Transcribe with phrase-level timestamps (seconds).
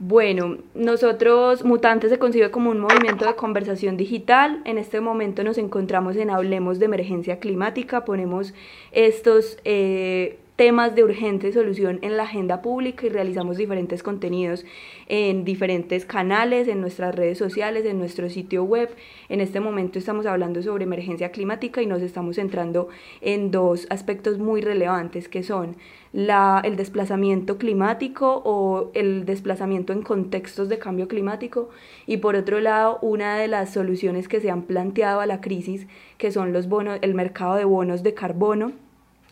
[0.00, 4.62] Bueno, nosotros Mutantes se concibe como un movimiento de conversación digital.
[4.64, 8.04] En este momento nos encontramos en Hablemos de Emergencia Climática.
[8.04, 8.54] Ponemos
[8.92, 14.64] estos eh, temas de urgente solución en la agenda pública y realizamos diferentes contenidos
[15.06, 18.90] en diferentes canales, en nuestras redes sociales, en nuestro sitio web.
[19.28, 22.88] En este momento estamos hablando sobre emergencia climática y nos estamos centrando
[23.20, 25.76] en dos aspectos muy relevantes que son
[26.12, 31.68] la, el desplazamiento climático o el desplazamiento en contextos de cambio climático
[32.04, 35.86] y por otro lado una de las soluciones que se han planteado a la crisis
[36.16, 38.87] que son los bonos, el mercado de bonos de carbono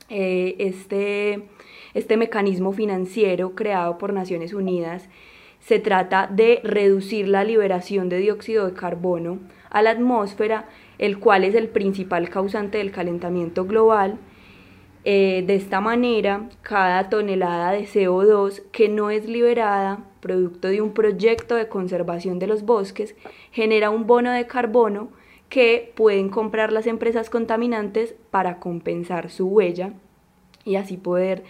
[0.08, 1.42] eh, este,
[1.94, 5.08] este mecanismo financiero creado por Naciones Unidas
[5.60, 11.42] se trata de reducir la liberación de dióxido de carbono a la atmósfera, el cual
[11.42, 14.18] es el principal causante del calentamiento global.
[15.04, 20.92] Eh, de esta manera, cada tonelada de CO2 que no es liberada, producto de un
[20.92, 23.16] proyecto de conservación de los bosques,
[23.50, 25.10] genera un bono de carbono
[25.56, 29.94] que pueden comprar las empresas contaminantes para compensar su huella
[30.66, 31.44] y así poder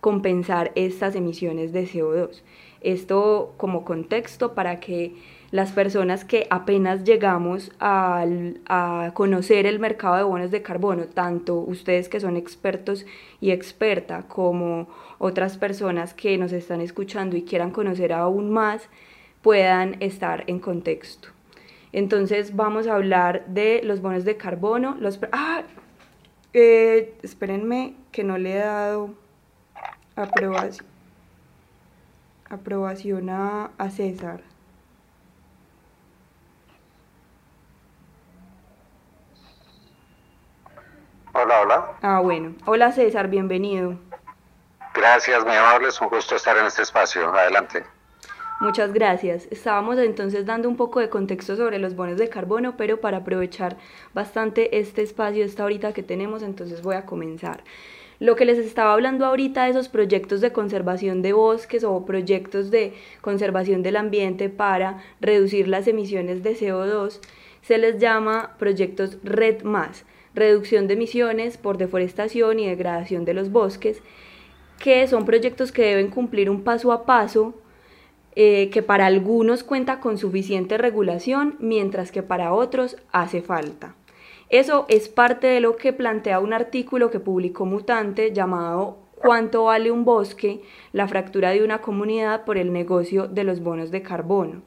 [0.00, 2.42] compensar estas emisiones de CO2.
[2.80, 5.14] Esto como contexto para que
[5.52, 8.26] las personas que apenas llegamos a,
[9.14, 13.06] conocer el mercado de bonos de carbono, tanto ustedes que son expertos
[13.40, 14.88] y experta, como
[15.18, 18.88] otras personas que nos están escuchando y quieran conocer aún más,
[19.40, 21.28] puedan estar en contexto.
[21.92, 24.96] Entonces vamos a hablar de los bonos de carbono.
[24.98, 25.62] Los, ah,
[26.54, 29.14] eh, espérenme que no le he dado
[30.16, 30.86] aprobación,
[32.48, 34.40] aprobación a, a César.
[41.34, 41.86] Hola, hola.
[42.02, 42.54] Ah, bueno.
[42.66, 43.98] Hola César, bienvenido.
[44.94, 47.32] Gracias, muy amable, es un gusto estar en este espacio.
[47.34, 47.84] Adelante.
[48.62, 49.48] Muchas gracias.
[49.50, 53.76] Estábamos entonces dando un poco de contexto sobre los bonos de carbono, pero para aprovechar
[54.14, 57.64] bastante este espacio, esta horita que tenemos, entonces voy a comenzar.
[58.20, 62.70] Lo que les estaba hablando ahorita de esos proyectos de conservación de bosques o proyectos
[62.70, 67.18] de conservación del ambiente para reducir las emisiones de CO2,
[67.62, 69.64] se les llama proyectos RED+,
[70.36, 74.00] reducción de emisiones por deforestación y degradación de los bosques,
[74.78, 77.54] que son proyectos que deben cumplir un paso a paso
[78.34, 83.94] eh, que para algunos cuenta con suficiente regulación, mientras que para otros hace falta.
[84.48, 89.92] Eso es parte de lo que plantea un artículo que publicó Mutante llamado ¿Cuánto vale
[89.92, 90.62] un bosque?
[90.92, 94.62] La fractura de una comunidad por el negocio de los bonos de carbono.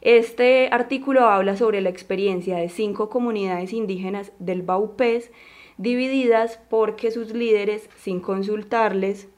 [0.00, 5.30] Este artículo habla sobre la experiencia de cinco comunidades indígenas del Baupés
[5.76, 9.28] divididas porque sus líderes, sin consultarles,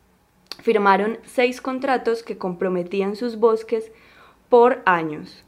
[0.63, 3.93] firmaron seis contratos que comprometían sus bosques
[4.49, 5.45] por años.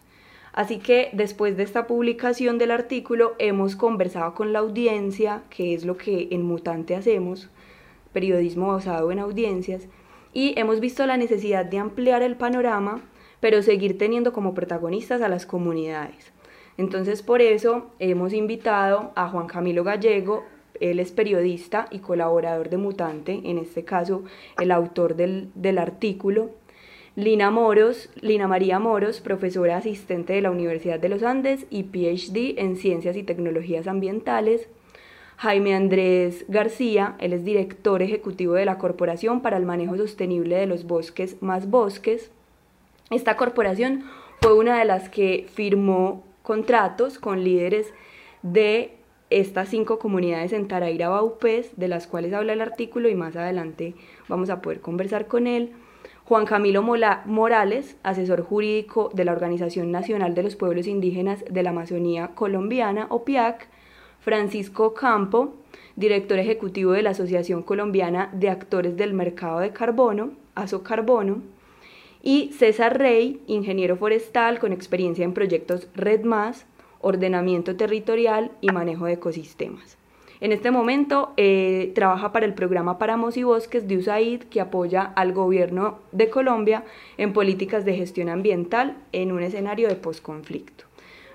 [0.53, 5.84] Así que después de esta publicación del artículo hemos conversado con la audiencia, que es
[5.84, 7.50] lo que en Mutante hacemos,
[8.12, 9.87] periodismo basado en audiencias,
[10.33, 13.03] y hemos visto la necesidad de ampliar el panorama,
[13.41, 16.33] pero seguir teniendo como protagonistas a las comunidades.
[16.78, 20.44] Entonces por eso hemos invitado a Juan Camilo Gallego,
[20.81, 24.25] él es periodista y colaborador de Mutante, en este caso
[24.59, 26.50] el autor del, artículo.
[27.14, 32.60] Lina Moros, Lina María Moros, profesora asistente de la Universidad de los Andes y PhD
[32.60, 34.69] en Ciencias y Tecnologías Ambientales.
[35.38, 40.66] Jaime Andrés García, él es director ejecutivo de la Corporación para el Manejo Sostenible de
[40.66, 42.31] los Bosques Más Bosques.
[43.10, 44.04] Esta corporación
[44.41, 47.93] fue una de las que firmó contratos con líderes
[48.43, 48.97] de
[49.31, 53.94] estas cinco comunidades en Taraira Baupés, de las cuales habla el artículo y más adelante
[54.28, 55.72] vamos a poder conversar con él.
[56.25, 61.70] Juan Camilo Morales, asesor jurídico de la Organización Nacional de los Pueblos Indígenas de la
[61.70, 63.69] Amazonía Colombiana, OPIAC.
[64.26, 65.54] Francisco Campo,
[65.94, 71.43] director ejecutivo de la Asociación Colombiana de Actores del Mercado de Carbono, ASOCarbono.
[72.25, 76.25] Y César Rey, ingeniero forestal con experiencia en proyectos Red
[77.06, 79.97] ordenamiento territorial y manejo de ecosistemas.
[80.41, 85.03] En este momento eh, trabaja para el programa Páramos y Bosques de USAID que apoya
[85.03, 86.85] al gobierno de Colombia
[87.17, 90.85] en políticas de gestión ambiental en un escenario de posconflicto.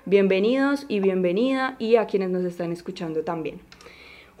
[0.04, 3.60] Bienvenidos y bienvenida y a quienes nos están escuchando también.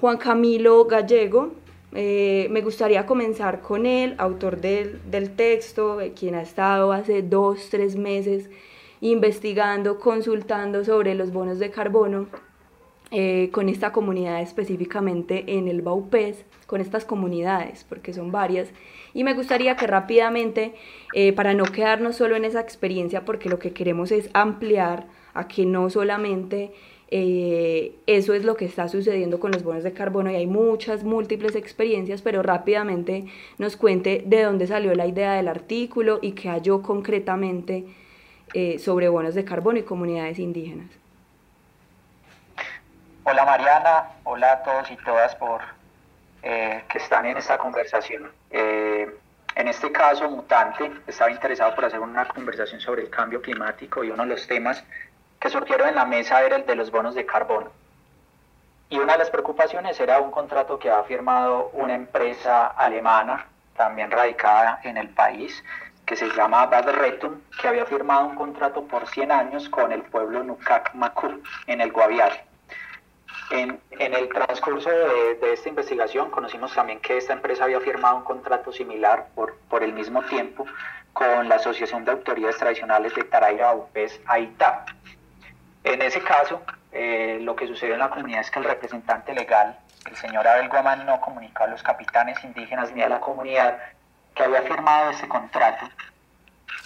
[0.00, 1.52] Juan Camilo Gallego,
[1.94, 7.68] eh, me gustaría comenzar con él, autor del, del texto, quien ha estado hace dos,
[7.70, 8.48] tres meses
[9.02, 12.28] investigando, consultando sobre los bonos de carbono.
[13.14, 18.70] eh, con esta comunidad específicamente en el Baupés, con estas comunidades, porque son varias.
[19.12, 20.72] Y me gustaría que rápidamente,
[21.12, 25.46] eh, para no quedarnos solo en esa experiencia, porque lo que queremos es ampliar a
[25.46, 26.72] que no solamente
[27.10, 31.04] eh, eso es lo que está sucediendo con los bonos de carbono y hay muchas,
[31.04, 33.26] múltiples experiencias, pero rápidamente
[33.58, 37.84] nos cuente de dónde salió la idea del artículo y qué halló concretamente
[38.78, 40.90] sobre bonos de carbono y comunidades indígenas.
[43.24, 45.60] Hola Mariana, hola a todos y todas por
[46.42, 48.32] eh, que están en esta conversación.
[48.50, 49.08] Eh,
[49.54, 54.10] en este caso, Mutante estaba interesado por hacer una conversación sobre el cambio climático y
[54.10, 54.82] uno de los temas
[55.38, 57.70] que surgieron en la mesa era el de los bonos de carbono.
[58.88, 63.46] Y una de las preocupaciones era un contrato que ha firmado una empresa alemana,
[63.76, 65.62] también radicada en el país,
[66.12, 70.02] que se llama Bad Retum, que había firmado un contrato por 100 años con el
[70.02, 72.44] pueblo Nukak Maku en el Guaviare
[73.50, 78.72] en, el transcurso de, esta investigación conocimos también que esta empresa había firmado un contrato
[78.72, 80.66] similar por, el mismo tiempo
[81.14, 84.84] con la Asociación de Autoridades Tradicionales de Taraira Upes AITA.
[85.82, 86.60] En ese caso,
[86.92, 90.68] eh, lo que sucedió en la comunidad es que el representante legal, el señor Abel
[90.68, 93.78] Guamán, no comunicó a los capitanes indígenas ni a la comunidad
[94.34, 95.88] que había firmado ese contrato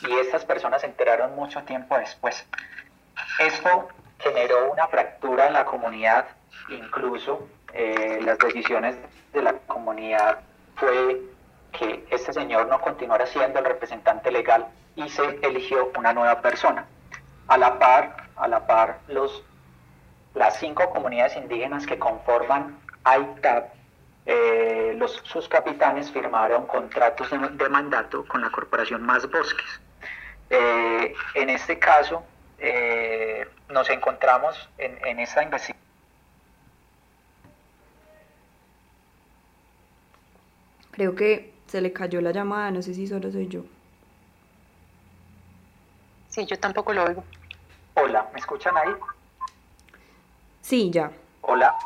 [0.03, 2.47] y estas personas se enteraron mucho tiempo después.
[3.39, 3.89] Esto
[4.19, 6.27] generó una fractura en la comunidad
[6.69, 8.97] Incluso eh, las decisiones
[9.33, 10.41] de la comunidad
[10.77, 11.23] fue
[11.73, 14.67] que este señor no continuara siendo el representante legal
[14.97, 16.87] y se eligió una nueva persona.
[17.49, 19.45] A la par, a la par los,
[20.35, 23.73] las cinco comunidades indígenas que conforman AITAP,
[24.27, 29.81] eh, los, sus capitanes firmaron contratos de, mandato con la corporación Más Bosques.
[30.51, 32.25] Eh, en este caso,
[33.69, 35.87] nos encontramos en, en esta investigación
[40.97, 43.61] Creo que se le cayó la llamada, no sé si solo soy yo.
[46.31, 47.23] Sí, yo tampoco lo oigo.
[47.93, 48.95] Hola, ¿me escuchan ahí?
[50.63, 51.13] Sí, ya.
[51.43, 51.77] Hola,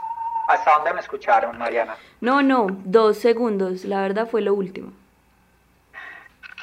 [0.51, 1.97] ¿hasta dónde me escucharon, Mariana?
[2.21, 4.93] No, no, dos segundos, la verdad fue lo último.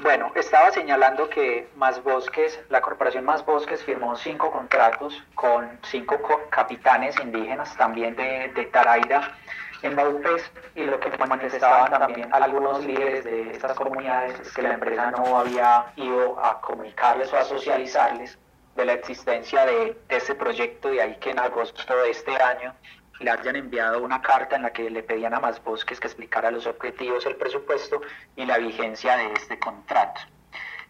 [0.04, 6.19] Bueno, estaba señalando que Más Bosques, la corporación Más Bosques firmó cinco contratos con cinco
[6.50, 9.36] capitanes indígenas también de, de Taraira
[9.81, 14.74] en Baupés y lo que manifestaban también algunos líderes de estas comunidades es que la
[14.74, 18.38] empresa no había ido a comunicarles o a socializarles
[18.75, 22.74] de la existencia de, este proyecto, y ahí que en agosto de este año
[23.19, 26.52] le hayan enviado una carta en la que le pedían a Más Bosques que explicara
[26.52, 28.02] los objetivos, el presupuesto
[28.36, 30.22] y la vigencia de este contrato.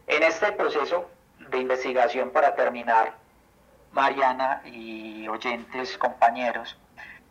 [0.07, 1.09] En este proceso
[1.49, 3.13] de investigación, para terminar,
[3.91, 6.77] Mariana y oyentes, compañeros,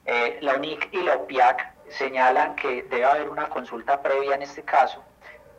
[0.04, 4.62] eh, la UNIC y la OPIAC señalan que debe haber una consulta previa en este
[4.62, 5.02] caso,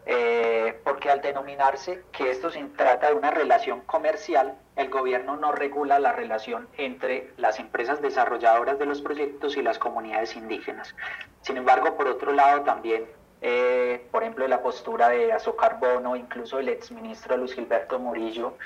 [0.09, 5.51] eh, porque al denominarse que esto se trata de una relación comercial, el gobierno no
[5.51, 10.95] regula la relación entre las empresas desarrolladoras de los proyectos y las comunidades indígenas.
[11.41, 13.05] Sin embargo, por otro lado, también,
[13.41, 18.57] eh, por ejemplo, la postura de Azocarbono, incluso el exministro Luis Gilberto Murillo,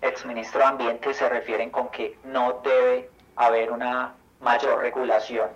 [0.00, 5.48] exministro de Ambiente, se refieren con que no debe haber una mayor regulación.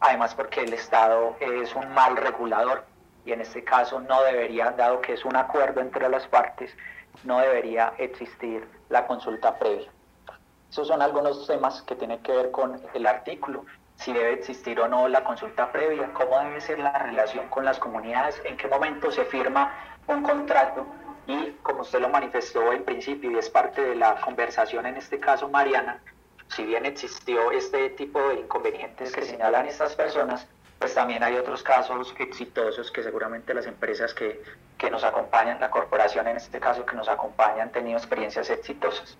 [0.00, 2.84] Además porque el Estado es un mal regulador
[3.28, 6.74] y en este caso no debería, dado que es un acuerdo entre las partes,
[7.24, 9.90] no debería existir la consulta previa.
[10.70, 14.88] Esos son algunos temas que tienen que ver con el artículo, si debe existir o
[14.88, 19.10] no la consulta previa, cómo debe ser la relación con las comunidades, en qué momento
[19.10, 19.74] se firma
[20.06, 20.86] un contrato
[21.26, 25.20] y como usted lo manifestó en principio y es parte de la conversación en este
[25.20, 26.00] caso, Mariana,
[26.48, 30.48] si bien existió este tipo de inconvenientes que señalan estas personas,
[30.78, 34.40] pues también hay otros casos exitosos que seguramente las empresas que,
[34.90, 39.16] nos acompañan, la corporación en este caso que nos acompañan, han tenido experiencias exitosas.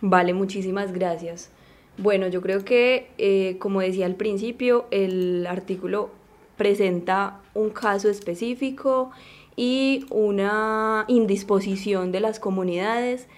[0.00, 1.50] Vale, muchísimas gracias.
[1.98, 6.10] Bueno, yo creo que, eh, como decía al principio, el artículo
[6.56, 9.10] presenta un caso específico
[9.56, 13.28] y una indisposición de las comunidades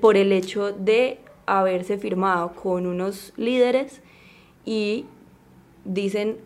[0.00, 4.00] por el hecho de haberse firmado con unos líderes
[4.64, 5.06] y
[5.84, 6.38] dicen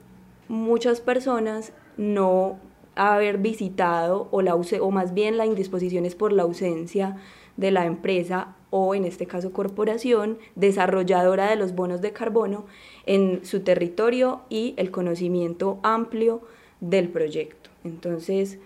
[0.49, 2.59] muchas personas no
[2.95, 7.17] haber visitado o, la, o más bien la indisposición es por la ausencia
[7.57, 12.67] de la empresa o en este caso corporación desarrolladora de los bonos de carbono
[13.05, 16.43] en su territorio y el conocimiento amplio
[16.81, 17.71] del proyecto.
[17.85, 18.59] Entonces,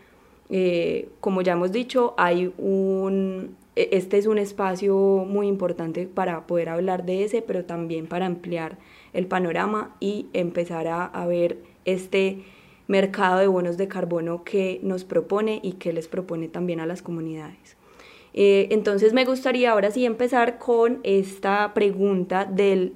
[0.49, 6.47] eh, como ya hemos dicho, hay un, e, este es un espacio muy importante para
[6.47, 8.79] poder hablar de ese, pero también para ampliar
[9.12, 12.45] el panorama y empezar a, ver este
[12.87, 17.02] mercado de bonos de carbono que nos propone y que les propone también a las
[17.02, 17.76] comunidades.
[18.33, 22.95] Eh, entonces me gustaría ahora sí empezar con esta pregunta del,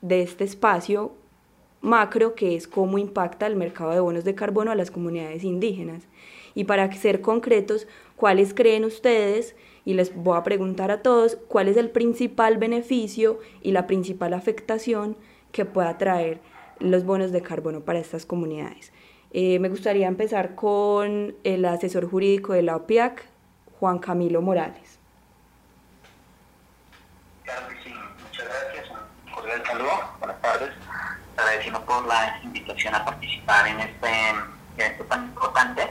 [0.00, 1.12] de este espacio
[1.80, 6.04] macro que es cómo impacta el mercado de bonos de carbono a las comunidades indígenas.
[6.54, 9.54] Y para ser concretos, ¿cuáles creen ustedes
[9.84, 14.34] y les voy a preguntar a todos cuál es el principal beneficio y la principal
[14.34, 15.16] afectación
[15.52, 16.40] que pueda traer
[16.78, 18.92] los bonos de carbono para estas comunidades.
[19.32, 23.24] Eh, me gustaría empezar con el asesor jurídico de la OPIAC,
[23.78, 24.98] Juan Camilo Morales.
[27.44, 28.90] Claro que sí, muchas gracias,
[29.26, 30.70] un cordial saludo, buenas tardes.
[31.36, 34.08] Agradecemos por la invitación a participar en este
[34.76, 35.88] evento tan importante.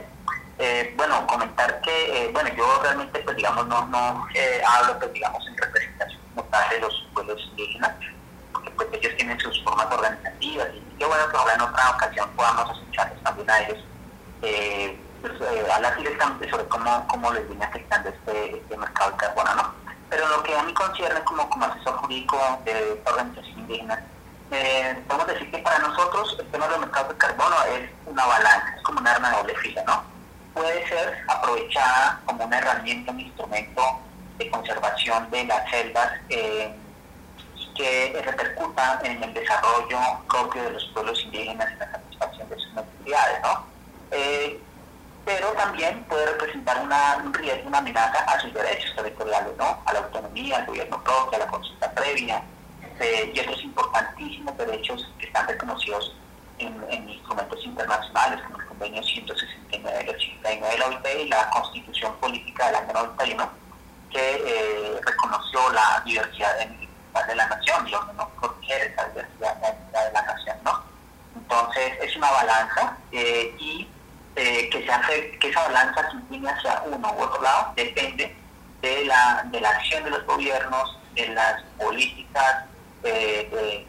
[0.58, 5.12] Eh, bueno, comentar que, eh, bueno, yo realmente, pues digamos, no, no eh, hablo, pues
[5.14, 7.96] digamos, en representación como tal de los pueblos indígenas,
[8.90, 12.30] porque pues ellos tienen sus formas organizativas y qué bueno que ahora en otra ocasión
[12.36, 13.78] podamos escucharles también a ellos,
[14.40, 19.74] pues, hablar directamente sobre cómo, cómo les viene afectando este, este mercado de carbono, ¿no?
[20.08, 24.02] Pero lo que a mí concierne como, como asesor jurídico de esta organización indígena,
[25.06, 28.82] podemos decir que para nosotros el tema del mercado de carbono es una balanza, es
[28.82, 30.10] como un arma de doble fila, ¿no?
[30.52, 33.82] puede ser aprovechada como una herramienta, un instrumento
[34.38, 36.74] de conservación de las selvas eh,
[37.80, 42.74] que repercuta en el desarrollo propio de los pueblos indígenas y la satisfacción de sus
[42.74, 43.64] necesidades, ¿no?
[44.10, 44.60] Eh,
[45.24, 49.80] pero también puede representar una, un riesgo, una amenaza a sus derechos territoriales, ¿no?
[49.84, 52.42] A la autonomía, al gobierno propio, a la consulta previa
[52.98, 56.16] eh, y otros importantísimos derechos que están reconocidos
[56.58, 62.14] en, instrumentos internacionales como el convenio 169 del 89 de la OIT y la constitución
[62.16, 63.50] política del año 91
[64.10, 66.58] que eh, reconoció la diversidad
[67.26, 70.56] de la nación no proteger esa diversidad de la nación.
[70.64, 70.82] ¿no?
[71.36, 73.88] Entonces es una balanza eh, y
[74.36, 78.34] eh, que, se hace, que esa balanza se incline hacia uno u otro lado depende
[78.80, 82.64] de la, de la acción de los gobiernos, de las políticas,
[83.02, 83.86] de,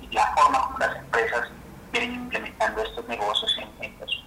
[0.00, 1.48] y la forma como las empresas
[1.90, 4.24] vienen implementando estos negocios en, los,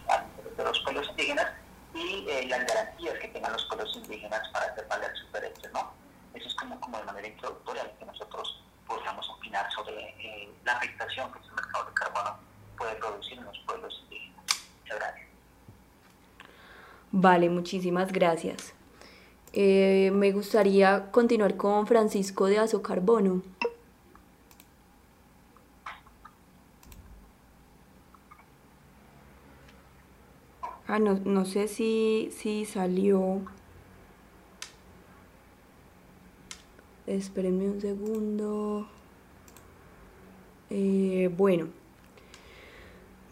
[0.58, 1.48] de los pueblos indígenas
[1.94, 5.94] y eh, las garantías que tengan los pueblos indígenas para hacer valer sus derechos, ¿no?
[6.36, 11.32] Eso es como, como de manera introductoria que nosotros podríamos opinar sobre eh, la afectación
[11.32, 12.38] que este mercado de carbono
[12.78, 14.44] puede producir en los pueblos indígenas.
[14.82, 15.28] Muchas gracias.
[17.12, 18.74] Vale, muchísimas gracias.
[19.54, 23.42] Eh, me gustaría continuar con Francisco de Azocarbono.
[30.88, 33.42] Ah, no, no sé si, si salió.
[37.08, 38.90] Espérenme un segundo.
[40.72, 41.68] Eh, bueno,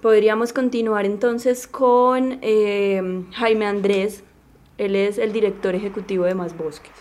[0.02, 4.24] podríamos continuar entonces con eh, Jaime Andrés.
[4.78, 6.92] Él es el director ejecutivo de Más Bosques.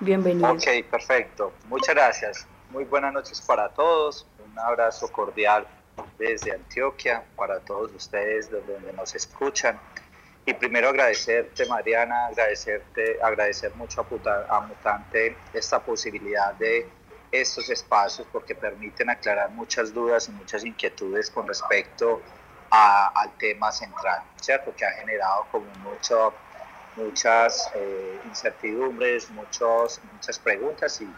[0.00, 0.52] Bienvenido.
[0.52, 1.52] Ok, perfecto.
[1.68, 2.46] Muchas gracias.
[2.70, 4.26] Muy buenas noches para todos.
[4.44, 5.66] Un abrazo cordial
[6.18, 9.78] desde Antioquia para todos ustedes donde nos escuchan.
[10.48, 16.88] Y primero agradecerte, Mariana, agradecerte, agradecer mucho a, Mutante esta posibilidad de
[17.30, 22.22] estos espacios porque permiten aclarar muchas dudas y muchas inquietudes con respecto
[22.70, 24.74] al tema central, ¿cierto?
[24.74, 26.32] Que ha generado como mucho,
[26.96, 31.08] muchas eh, incertidumbres, muchos, muchas preguntas y,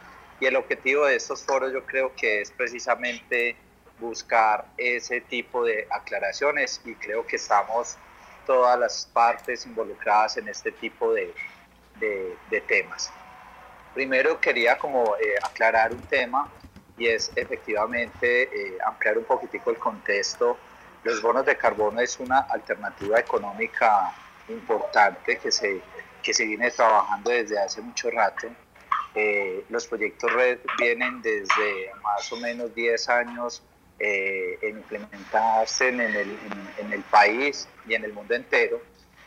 [0.40, 3.54] y el objetivo de estos foros yo creo que es precisamente
[4.00, 7.96] buscar ese tipo de aclaraciones y creo que estamos
[8.50, 11.32] todas las partes involucradas en este tipo de,
[12.66, 13.12] temas.
[13.94, 16.50] Primero quería como eh, aclarar un tema
[16.98, 20.58] y es efectivamente eh, ampliar un poquitico el contexto.
[21.04, 24.12] Los bonos de carbono es una alternativa económica
[24.48, 25.80] importante que se,
[26.20, 28.48] que se viene trabajando desde hace mucho rato.
[29.14, 33.62] Eh, los proyectos red vienen desde más o menos 10 años
[34.02, 36.38] eh, en implementarse en el,
[36.78, 38.80] en, el, país y en el mundo entero.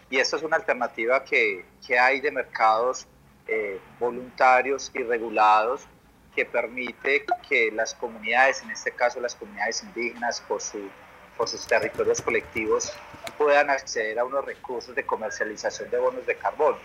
[0.09, 3.07] Y esta es una alternativa que, que hay de mercados
[3.47, 5.87] eh, voluntarios y regulados
[6.35, 10.89] que permite que las comunidades, en este caso las comunidades indígenas, por, su,
[11.37, 12.91] por sus territorios colectivos,
[13.37, 16.79] puedan acceder a unos recursos de comercialización de bonos de carbono.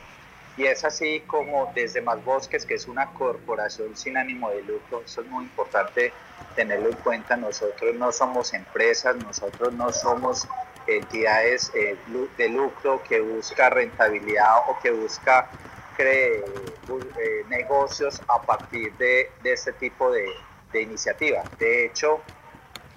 [0.59, 5.03] Y es así como desde Más Bosques, que es una corporación sin ánimo de lucro,
[5.05, 6.13] eso es muy importante
[6.57, 10.49] tenerlo en cuenta, nosotros no somos empresas, nosotros no somos
[10.89, 11.97] entidades eh,
[12.37, 15.49] de lucro que busca rentabilidad o que busca
[15.97, 20.27] cree eh, negocios a partir de, de este tipo de,
[20.73, 21.45] de iniciativa.
[21.61, 22.21] De hecho,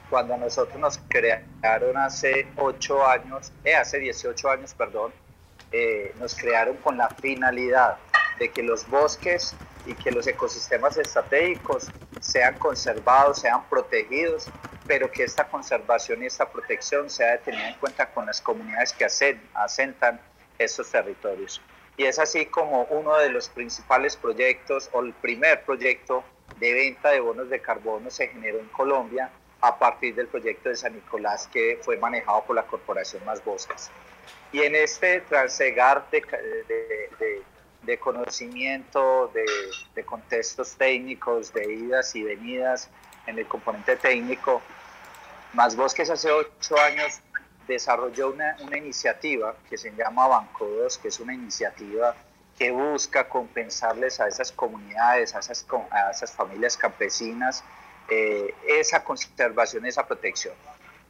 [0.10, 5.13] cuando nosotros nos crearon hace 8 años, eh, hace 18 años, perdón,
[5.71, 7.97] eh, nos crearon con la finalidad
[8.39, 14.49] de que los bosques y que los ecosistemas estratégicos sean conservados, sean protegidos,
[14.85, 19.05] pero que esta conservación y esta protección sea tenida en cuenta con las comunidades que
[19.05, 20.19] asentan
[20.59, 21.61] estos territorios.
[21.97, 26.23] Y es así como uno de los principales proyectos o el primer proyecto
[26.59, 29.31] de venta de bonos de carbono se generó en Colombia
[29.62, 33.91] a partir del proyecto de San Nicolás que fue manejado por la Corporación Más Bosques.
[34.51, 36.22] Y en este transegar de,
[36.68, 37.44] de,
[37.84, 42.89] de, conocimiento, de, contextos técnicos, de idas y venidas
[43.27, 44.62] en el componente técnico,
[45.53, 47.22] Más Bosques hace ocho años
[47.68, 52.15] desarrolló una, una iniciativa que se llama Banco 2, que es una iniciativa
[52.58, 57.63] que busca compensarles a esas comunidades, a esas, a esas familias campesinas,
[58.13, 60.53] eh, esa conservación, esa protección.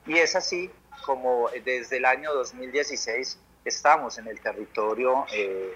[0.06, 0.70] Y es así
[1.04, 5.74] como desde el año 2016 estamos en el territorio eh,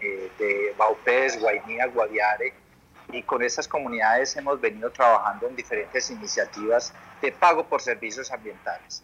[0.00, 2.54] eh, de Baupés, Guainía, Guaviare,
[3.10, 9.02] y con esas comunidades hemos venido trabajando en diferentes iniciativas de pago por servicios ambientales.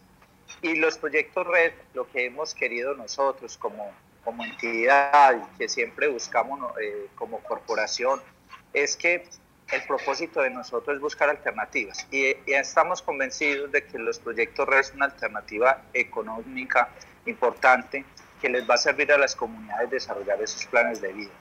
[0.63, 3.91] Y los proyectos RED, lo que hemos querido nosotros como,
[4.23, 6.61] como entidad que siempre buscamos
[7.17, 8.23] como corporación,
[8.73, 9.27] es que
[9.75, 14.67] el propósito de nosotros es buscar alternativas y, ya estamos convencidos de que los proyectos
[14.69, 16.89] RED son una alternativa económica
[17.27, 18.05] importante
[18.41, 21.33] que les va a servir a las comunidades desarrollar esos planes de vida.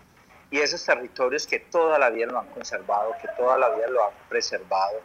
[0.50, 4.06] Y esos territorios que toda la vida lo han conservado, que toda la vida lo
[4.06, 5.02] han preservado,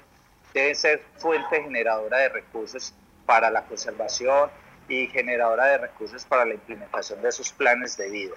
[0.54, 2.94] deben ser fuente generadora de recursos
[3.26, 4.50] para la conservación
[4.88, 8.34] y generadora de recursos para la implementación de esos planes de vida.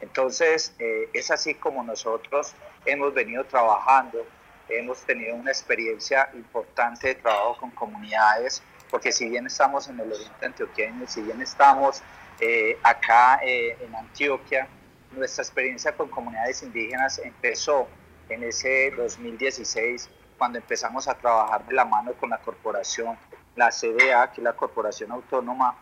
[0.00, 4.26] Entonces, eh, es así como nosotros hemos venido trabajando,
[4.68, 10.12] hemos tenido una experiencia importante de trabajo con comunidades, porque si bien estamos en el
[10.12, 12.02] oriente antioqueño, si bien estamos
[12.40, 14.68] eh, acá eh, en Antioquia,
[15.12, 17.88] nuestra experiencia con comunidades indígenas empezó
[18.28, 23.16] en ese 2016, cuando empezamos a trabajar de la mano con la corporación,
[23.54, 25.76] la CDA, que es la Corporación Autónoma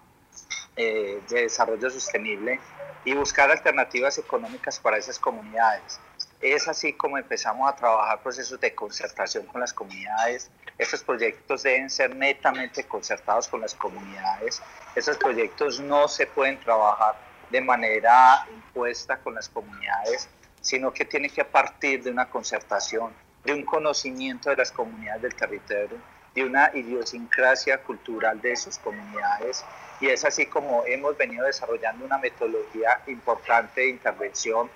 [0.76, 2.60] de Desarrollo Sostenible,
[3.04, 6.00] y buscar alternativas económicas para esas comunidades.
[6.42, 10.50] Es así como empezamos a trabajar procesos de concertación con las comunidades.
[10.76, 14.60] Estos proyectos deben ser netamente concertados con las comunidades.
[14.96, 17.14] Esos proyectos no se pueden trabajar
[17.48, 20.28] de manera impuesta con las comunidades,
[20.60, 23.12] sino que tienen que partir de una concertación,
[23.44, 25.98] de un conocimiento de las comunidades del territorio,
[26.34, 29.64] de una idiosincrasia cultural de esas comunidades
[30.00, 34.68] y es así como hemos venido desarrollando una metodología importante de intervención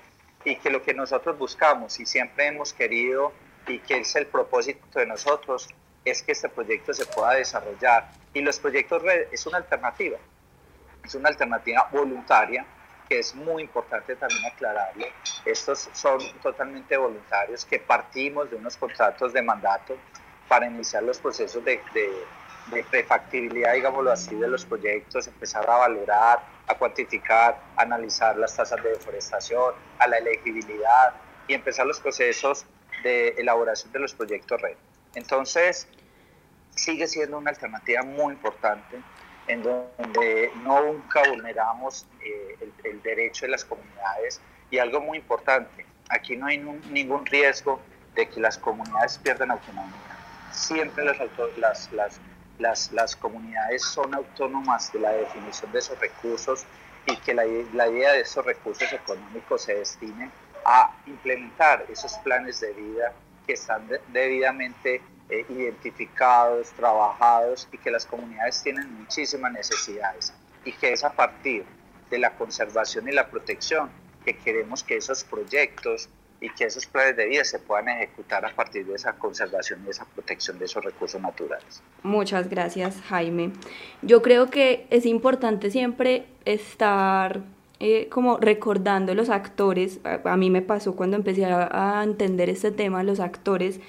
[0.44, 3.32] y que lo que nosotros buscamos y siempre hemos querido
[3.66, 5.68] y que es el propósito de nosotros
[6.04, 10.18] es que este proyecto se pueda desarrollar y los proyectos red es una alternativa,
[11.04, 12.64] es una alternativa voluntaria
[13.08, 15.06] que es muy importante también aclararlo.
[15.44, 19.96] Estos son totalmente voluntarios que partimos de unos contratos de mandato
[20.48, 22.10] para iniciar los procesos de, de
[22.70, 28.82] de prefactibilidad, digámoslo así, de los proyectos, empezar a valorar, a cuantificar, analizar las tasas
[28.82, 31.14] de deforestación, a la elegibilidad
[31.46, 32.66] y empezar los procesos
[33.02, 34.76] de elaboración de los proyectos red.
[35.14, 35.88] Entonces,
[36.70, 39.00] sigue siendo una alternativa muy importante
[39.48, 46.36] en donde nunca vulneramos eh, el, derecho de las comunidades y algo muy importante, aquí
[46.36, 47.80] no hay ningún riesgo
[48.16, 49.94] de que las comunidades pierdan autonomía.
[50.50, 51.18] Siempre las,
[51.58, 52.20] las, las
[52.58, 56.64] las, las comunidades son autónomas de la definición de esos recursos
[57.06, 60.30] y que la, la idea de esos recursos económicos se destinen
[60.64, 63.12] a implementar esos planes de vida
[63.46, 70.32] que están debidamente eh, identificados, trabajados y que las comunidades tienen muchísimas necesidades
[70.64, 71.64] y que es a partir
[72.10, 73.90] de la conservación y la protección
[74.24, 76.08] que queremos que esos proyectos
[76.40, 79.90] y que esos planes de vida se puedan ejecutar a partir de esa conservación y
[79.90, 81.82] esa protección de esos recursos naturales.
[82.02, 83.52] Muchas gracias, Jaime.
[84.02, 87.42] Yo creo que es importante siempre estar
[87.78, 92.70] eh, como recordando los actores, a, mí me pasó cuando empecé a, a entender este
[92.70, 93.80] tema, los actores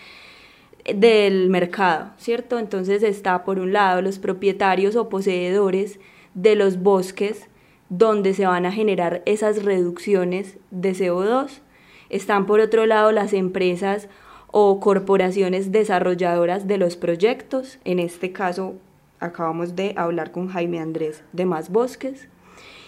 [0.93, 2.59] del mercado, ¿cierto?
[2.59, 5.99] Entonces está por un lado los propietarios o poseedores
[6.33, 7.47] de los bosques
[7.89, 11.61] donde se van a generar esas reducciones de CO2
[12.09, 14.07] están por otro lado las empresas
[14.51, 17.79] o corporaciones desarrolladoras de los proyectos.
[17.85, 18.75] En este caso
[19.19, 22.27] acabamos de hablar con Jaime Andrés de Más Bosques.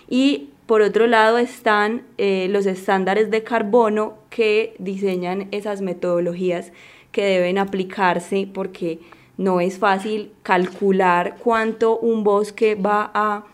[0.07, 6.71] Y por otro lado están eh, los estándares de carbono que diseñan esas metodologías
[7.11, 8.99] que deben aplicarse porque
[9.37, 13.45] no es fácil calcular cuánto un bosque va a,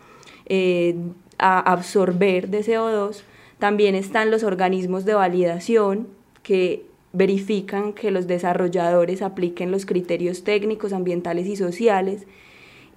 [0.46, 0.96] eh,
[1.38, 3.22] a absorber de CO2.
[3.58, 6.08] También están los organismos de validación
[6.42, 12.26] que verifican que los desarrolladores apliquen los criterios técnicos, ambientales y sociales.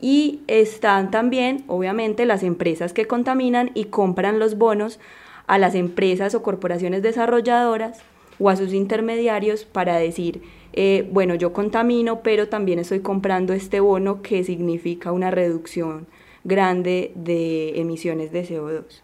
[0.01, 4.99] Y están también, obviamente, las empresas que contaminan y compran los bonos
[5.47, 7.99] a las empresas o corporaciones desarrolladoras
[8.39, 10.41] o a sus intermediarios para decir,
[10.73, 16.07] eh, bueno, yo contamino, pero también estoy comprando este bono que significa una reducción
[16.43, 19.01] grande de emisiones de CO2.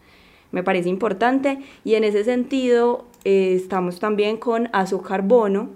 [0.56, 5.68] Me parece importante y en ese sentido eh, estamos también con Azocarbono,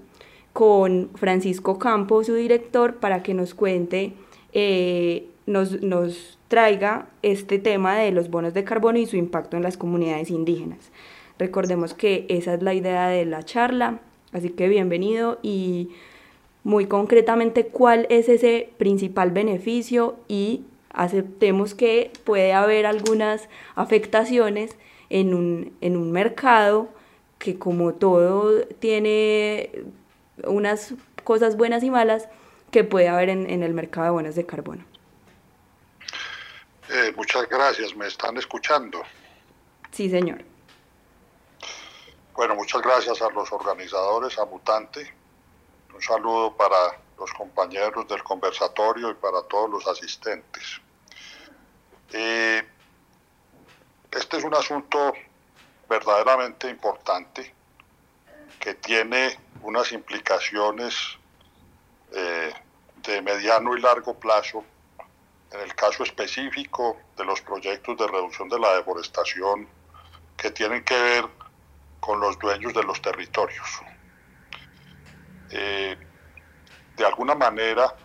[0.54, 4.14] con Francisco Campos, su director, para que nos cuente,
[4.54, 9.64] eh, nos, nos traiga este tema de los bonos de carbono y su impacto en
[9.64, 10.92] las comunidades indígenas.
[11.38, 14.00] Recordemos que esa es la idea de la charla,
[14.32, 15.90] así que bienvenido y
[16.64, 24.76] muy concretamente cuál es ese principal beneficio y aceptemos que puede haber algunas afectaciones
[25.10, 26.90] en un, en un mercado
[27.38, 29.72] que como todo tiene
[30.44, 32.28] unas cosas buenas y malas
[32.72, 34.84] que puede haber en, el mercado de bonos de carbono.
[36.90, 39.02] Eh, muchas gracias, ¿me están escuchando?
[39.92, 40.44] Sí, señor.
[42.34, 45.14] Bueno, muchas gracias a los organizadores, a Mutante.
[45.94, 46.76] Un saludo para
[47.20, 50.82] los compañeros del conversatorio y para todos los asistentes.
[52.12, 52.68] Eh,
[54.12, 55.14] este es un asunto
[55.88, 57.54] verdaderamente importante
[58.60, 60.96] que tiene unas implicaciones
[62.14, 62.54] eh,
[63.04, 64.64] de mediano y largo plazo
[65.52, 69.68] en el caso específico de los proyectos de reducción de la deforestación
[70.38, 71.26] que tienen que ver
[72.00, 73.68] con los dueños de los territorios.
[75.52, 75.98] Eh,
[77.00, 77.96] de alguna manera,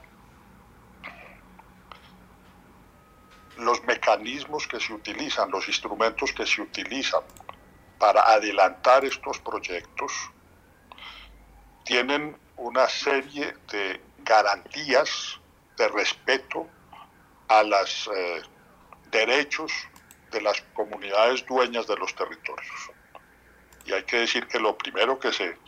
[3.57, 7.23] los mecanismos que se utilizan, los instrumentos que se utilizan
[7.99, 10.13] para adelantar estos proyectos
[11.85, 15.41] tienen una serie de garantías
[15.77, 16.69] de respeto
[17.49, 18.43] a los eh,
[19.11, 19.73] derechos
[20.31, 22.91] de las comunidades dueñas de los territorios.
[23.87, 25.59] Y hay que decir que lo primero que se,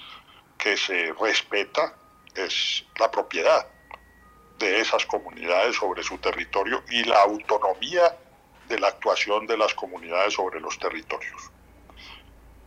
[0.57, 1.93] que se respeta
[2.37, 3.66] es la propiedad
[4.59, 8.16] de esas comunidades sobre su territorio y la autonomía
[8.68, 11.51] de la actuación de las comunidades sobre los territorios.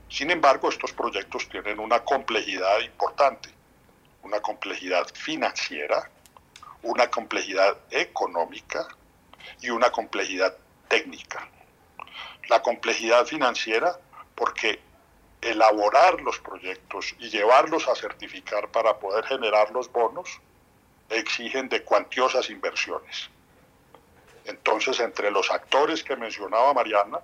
[0.09, 3.49] Sin embargo, estos proyectos tienen una complejidad importante,
[4.23, 6.09] una complejidad financiera,
[6.83, 8.87] una complejidad económica
[9.61, 10.55] y una complejidad
[10.87, 11.47] técnica.
[12.49, 13.99] La complejidad financiera
[14.35, 14.79] porque
[15.41, 20.39] elaborar los proyectos y llevarlos a certificar para poder generar los bonos
[21.09, 23.29] exigen de cuantiosas inversiones.
[24.45, 27.19] Entonces, entre los actores que mencionaba Mariana,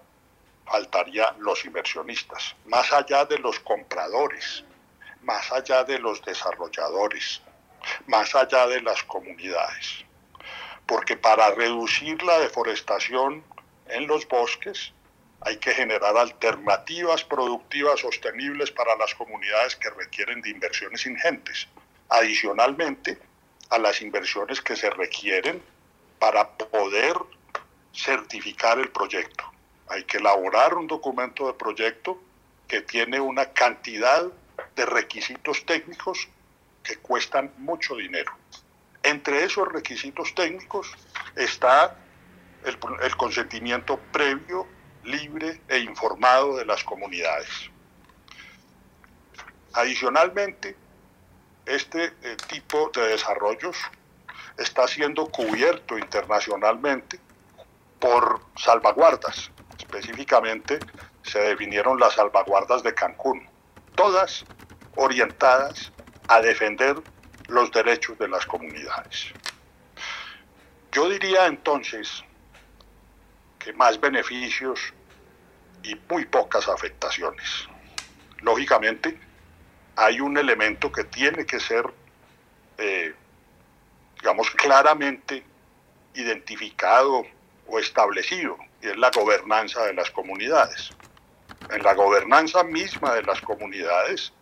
[0.66, 4.64] faltarían los inversionistas, más allá de los compradores,
[5.22, 7.42] más allá de los desarrolladores,
[8.08, 10.06] más allá de las comunidades.
[10.86, 13.44] Porque para reducir la deforestación
[13.88, 14.94] en los bosques
[15.42, 21.68] hay que generar alternativas productivas sostenibles para las comunidades que requieren de inversiones ingentes.
[22.10, 23.20] Adicionalmente,
[23.70, 25.62] a las inversiones que se requieren
[26.20, 27.16] para poder
[27.94, 29.44] certificar el proyecto.
[29.88, 32.22] Hay que elaborar un documento de proyecto
[32.68, 34.26] que tiene una cantidad
[34.76, 36.28] de requisitos técnicos
[36.84, 38.32] que cuestan mucho dinero.
[39.04, 40.92] Entre esos requisitos técnicos
[41.36, 41.98] está
[42.64, 44.68] el, el consentimiento previo,
[45.06, 47.70] libre e informado de las comunidades.
[49.74, 50.76] Adicionalmente,
[51.66, 53.78] este eh, tipo de desarrollos
[54.58, 57.20] está siendo cubierto internacionalmente
[58.00, 59.52] por salvaguardas.
[59.78, 60.80] Específicamente
[61.24, 63.48] se definieron las salvaguardas de Cancún,
[63.96, 64.46] todas
[64.96, 65.92] orientadas
[66.28, 67.02] a defender
[67.48, 69.34] los derechos de las comunidades.
[70.92, 72.24] Yo diría entonces
[73.60, 74.94] que más beneficios
[75.86, 77.68] y muy pocas afectaciones.
[78.42, 79.18] Lógicamente,
[79.96, 81.86] hay un elemento que tiene que ser,
[82.78, 83.14] eh,
[84.20, 85.44] digamos, claramente
[86.16, 87.26] identificado
[87.68, 90.90] o establecido, y es la gobernanza de las comunidades.
[91.70, 94.34] En la gobernanza misma de las comunidades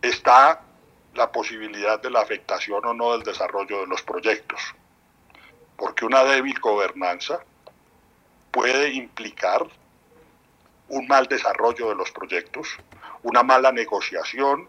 [0.00, 0.62] está
[1.14, 4.60] la posibilidad de la afectación o no del desarrollo de los proyectos,
[5.76, 7.44] porque una débil gobernanza
[8.50, 9.66] puede implicar
[10.92, 12.68] un mal desarrollo de los proyectos,
[13.22, 14.68] una mala negociación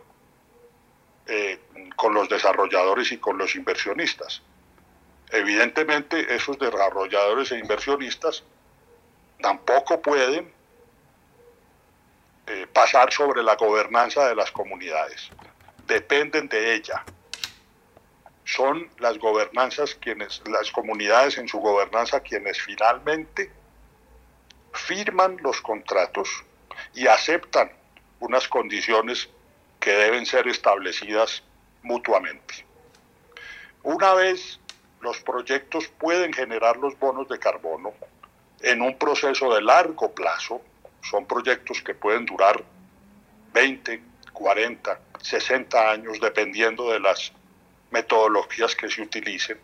[1.28, 1.60] eh,
[1.98, 4.42] con los desarrolladores y con los inversionistas.
[5.32, 8.44] Evidentemente esos desarrolladores e inversionistas
[9.42, 10.50] tampoco pueden
[12.48, 15.30] eh, pasar sobre la gobernanza de las comunidades,
[15.88, 17.04] dependen de ella.
[18.46, 23.52] Son las gobernanzas quienes, las comunidades en su gobernanza quienes finalmente
[24.74, 26.30] firman los contratos
[26.94, 27.72] y aceptan
[28.20, 29.30] unas condiciones
[29.80, 31.44] que deben ser establecidas
[31.84, 32.66] mutuamente.
[33.84, 34.60] Una vez
[35.02, 37.94] los proyectos pueden generar los bonos de carbono
[38.62, 40.62] en un proceso de largo plazo,
[41.02, 42.64] son proyectos que pueden durar
[43.54, 47.34] 20, 40, 60 años, dependiendo de las
[47.92, 49.60] metodologías que se utilicen,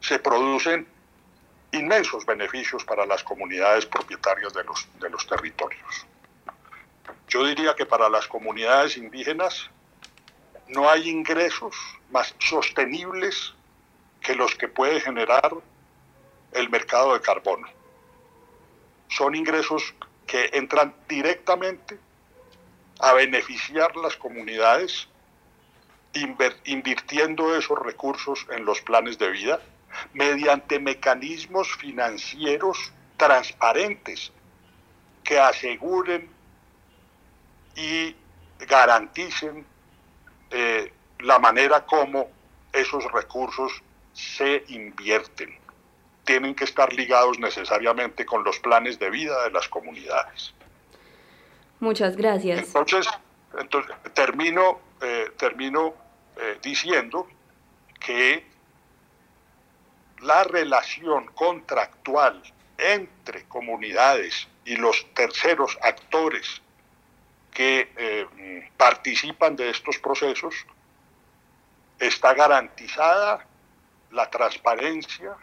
[0.00, 0.86] se producen
[1.72, 6.06] inmensos beneficios para las comunidades propietarias de los, de los territorios.
[7.28, 9.70] Yo diría que para las comunidades indígenas
[10.68, 11.74] no hay ingresos
[12.10, 13.54] más sostenibles
[14.20, 15.50] que los que puede generar
[16.52, 17.66] el mercado de carbono.
[19.08, 19.94] Son ingresos
[20.26, 21.98] que entran directamente
[23.00, 25.08] a beneficiar las comunidades
[26.64, 29.60] invirtiendo esos recursos en los planes de vida
[30.12, 34.32] mediante mecanismos financieros transparentes
[35.24, 36.28] que aseguren
[37.76, 38.14] y
[38.66, 39.64] garanticen
[40.50, 42.30] eh, la manera como
[42.72, 43.72] esos recursos
[44.12, 45.56] se invierten.
[46.24, 50.54] Tienen que estar ligados necesariamente con los planes de vida de las comunidades.
[51.80, 52.58] Muchas gracias.
[52.58, 53.08] Entonces,
[53.58, 55.94] entonces termino, eh, termino
[56.36, 57.26] eh, diciendo
[57.98, 58.51] que
[60.22, 62.42] la relación contractual
[62.78, 66.62] entre comunidades y los terceros actores
[67.52, 70.54] que eh, participan de estos procesos,
[71.98, 73.46] está garantizada
[74.10, 75.36] la transparencia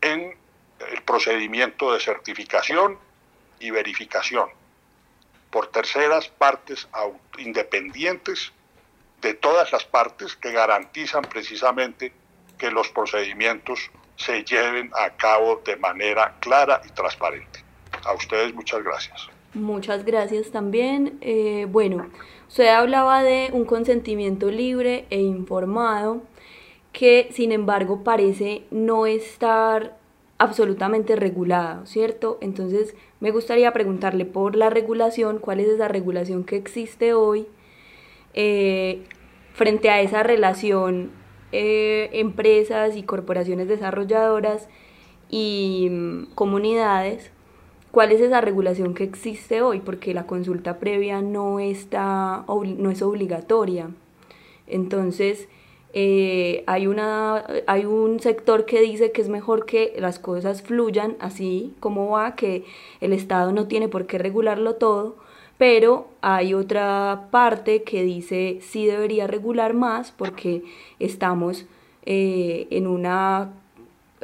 [0.00, 0.36] en
[0.90, 2.98] el procedimiento de certificación
[3.58, 4.48] y verificación
[5.50, 6.88] por terceras partes
[7.38, 8.52] independientes
[9.20, 12.12] de todas las partes que garantizan precisamente
[12.58, 17.60] que los procedimientos se lleven a cabo de manera clara y transparente.
[18.04, 19.28] A ustedes muchas gracias.
[19.54, 21.18] Muchas gracias también.
[21.20, 22.10] Eh, bueno,
[22.48, 26.22] usted hablaba de un consentimiento libre e informado
[26.92, 29.96] que sin embargo parece no estar
[30.38, 32.38] absolutamente regulado, ¿cierto?
[32.40, 37.46] Entonces me gustaría preguntarle por la regulación, cuál es esa regulación que existe hoy
[38.34, 39.04] eh,
[39.52, 41.12] frente a esa relación
[41.54, 44.68] eh, empresas y corporaciones desarrolladoras
[45.30, 47.30] y mm, comunidades
[47.94, 49.78] ¿Cuál es esa regulación que existe hoy?
[49.78, 53.88] Porque la consulta previa no, está, no es obligatoria.
[54.66, 55.46] Entonces,
[55.92, 61.14] eh, hay, una, hay un sector que dice que es mejor que las cosas fluyan
[61.20, 62.64] así como va, que
[63.00, 65.14] el Estado no tiene por qué regularlo todo,
[65.58, 70.62] pero hay otra parte que dice sí debería regular más porque
[70.98, 71.66] estamos
[72.04, 73.52] eh, en, una,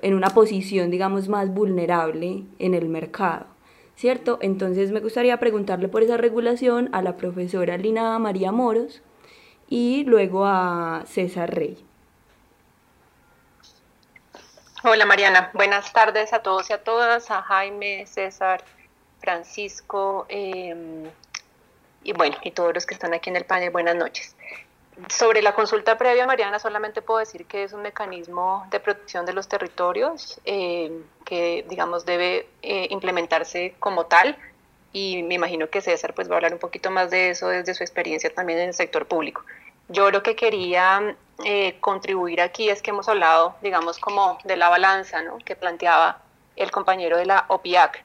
[0.02, 3.46] en una posición, digamos, más vulnerable en el mercado.
[4.00, 4.38] ¿cierto?
[4.40, 9.02] Entonces me gustaría preguntarle por esa regulación a la profesora Lina María Moros
[9.68, 11.84] y luego a César Rey.
[14.84, 18.64] Hola Mariana, buenas tardes a todos y a todas, a Jaime, César,
[19.18, 21.04] Francisco em,
[22.02, 24.34] y bueno, y todos los que están aquí en el panel, buenas noches.
[25.08, 29.32] Sobre la consulta previa, Mariana, solamente puedo decir que es un mecanismo de protección de
[29.32, 30.90] los territorios eh,
[31.24, 34.36] que, digamos, debe eh, implementarse como tal.
[34.92, 37.74] Y me imagino que César pues, va a hablar un poquito más de eso desde
[37.74, 39.42] su experiencia también en el sector público.
[39.88, 44.68] Yo lo que quería eh, contribuir aquí es que hemos hablado, digamos, como de la
[44.68, 45.38] balanza ¿no?
[45.38, 46.20] que planteaba
[46.56, 48.04] el compañero de la OPIAC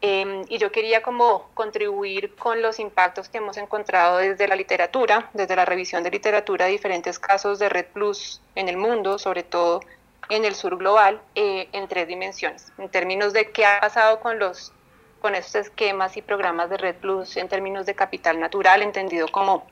[0.00, 5.28] Em, y yo quería como contribuir con los impactos que hemos encontrado desde la literatura,
[5.32, 9.80] desde la revisión de literatura, diferentes casos de Red Plus en el mundo, sobre todo
[10.28, 12.72] en el sur global, eh, en tres dimensiones.
[12.78, 14.72] En términos de qué ha pasado con los
[15.20, 19.66] con estos esquemas y programas de Red Plus en términos de capital natural, entendido como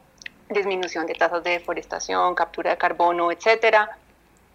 [0.51, 3.97] disminución de tasas de deforestación, captura de carbono, etcétera.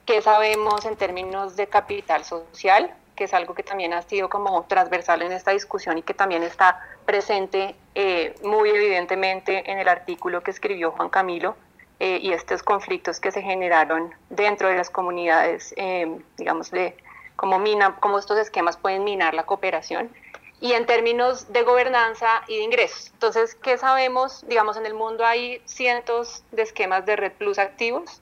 [0.05, 2.93] ¿Qué sabemos en términos de capital social?
[3.21, 6.41] Que es algo que también ha sido como transversal en esta discusión y que también
[6.41, 11.55] está presente eh, muy evidentemente en el artículo que escribió Juan Camilo
[11.99, 16.97] eh, y estos conflictos que se generaron dentro de las comunidades, eh, digamos, de
[17.36, 20.10] cómo, mina, cómo estos esquemas pueden minar la cooperación
[20.60, 23.12] y en términos de gobernanza y de ingresos.
[23.13, 24.43] Entonces, ¿qué sabemos?
[24.47, 28.19] Digamos, en el mundo hay cientos de esquemas de Red Plus activos.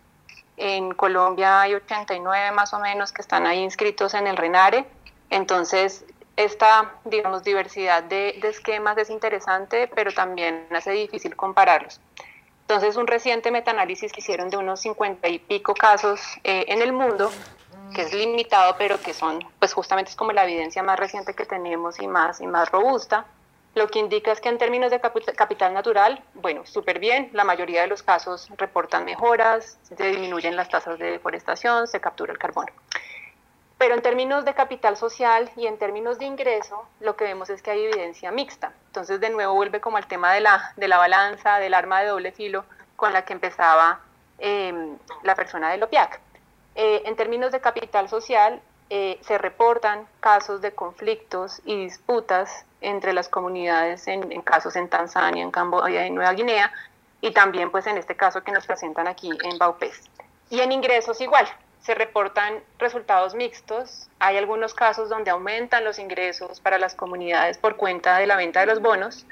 [0.62, 4.86] En Colombia hay 89 más o menos que están ahí inscritos en el RENARE.
[5.30, 6.04] Entonces,
[6.36, 12.02] esta, digamos, diversidad de, esquemas es interesante, pero también hace difícil compararlos.
[12.62, 16.92] Entonces, un reciente metaanálisis que hicieron de unos 50 y pico casos eh, en el
[16.92, 17.32] mundo
[17.96, 21.46] que es limitado, pero que son, pues justamente es como la evidencia más reciente que
[21.46, 23.26] tenemos y más, y más robusta,
[23.80, 27.82] lo que indica es que en términos de capital natural, bueno, súper bien, la mayoría
[27.82, 32.72] de los casos reportan mejoras, se disminuyen las tasas de deforestación, se captura el carbono.
[33.78, 37.62] Pero en términos de capital social y en términos de ingreso, lo que vemos es
[37.62, 38.74] que hay evidencia mixta.
[38.88, 42.08] Entonces, de nuevo, vuelve como al tema de la, de la balanza, del arma de
[42.08, 42.66] doble filo
[42.98, 44.02] con la que empezaba
[44.40, 44.74] eh,
[45.24, 46.20] la persona del OPIAC.
[46.76, 53.14] Eh, en términos de capital social, eh, se reportan casos de conflictos y disputas entre
[53.14, 56.72] las comunidades en, casos en Tanzania, en Camboya en Nueva Guinea,
[57.22, 60.10] y también pues en este caso que nos presentan aquí en Baupés.
[60.50, 61.48] Y en ingresos igual,
[61.82, 64.10] se reportan resultados mixtos.
[64.20, 68.62] Hay algunos casos donde aumentan los ingresos para las comunidades por cuenta de la venta
[68.62, 69.26] de los bonos,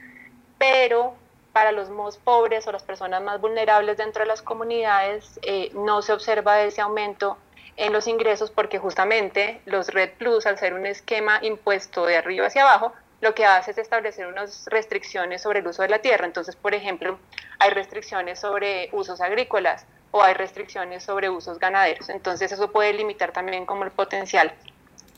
[0.57, 1.15] pero
[1.53, 6.01] para los más pobres o las personas más vulnerables dentro de las comunidades eh, no
[6.01, 7.37] se observa ese aumento
[7.77, 12.47] en los ingresos porque justamente los Red Plus, al ser un esquema impuesto de arriba
[12.47, 16.25] hacia abajo, lo que hace es establecer unas restricciones sobre el uso de la tierra.
[16.25, 17.19] Entonces, por ejemplo,
[17.59, 22.09] hay restricciones sobre usos agrícolas o hay restricciones sobre usos ganaderos.
[22.09, 24.53] Entonces, eso puede limitar también como el potencial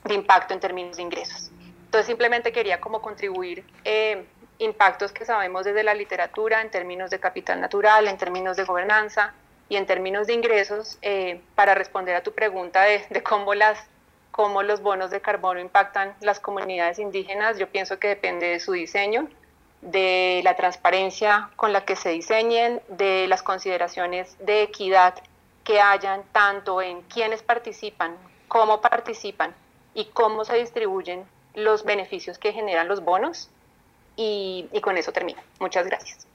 [0.05, 1.51] de impacto en términos de ingresos.
[1.85, 4.25] Entonces, simplemente quería como contribuir eh,
[4.59, 9.33] impactos que sabemos desde la literatura en términos de capital natural, en términos de gobernanza
[9.69, 13.79] y en términos de ingresos, eh, para responder a tu pregunta de, cómo, las,
[14.39, 18.71] cómo los bonos de carbono impactan las comunidades indígenas, yo pienso que depende de su
[18.71, 19.27] diseño,
[19.81, 25.15] de la transparencia con la que se diseñen, de las consideraciones de equidad
[25.65, 28.15] que hayan tanto en quiénes participan,
[28.47, 29.53] cómo participan
[29.93, 33.49] y cómo se distribuyen los beneficios que generan los bonos
[34.15, 35.41] y, con eso termino.
[35.59, 36.25] Muchas gracias.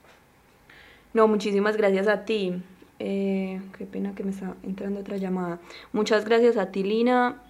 [1.11, 2.61] No, muchísimas gracias a ti.
[2.99, 5.57] Eh, qué pena que me está entrando otra llamada.
[5.91, 7.41] Muchas gracias a ti, Lina,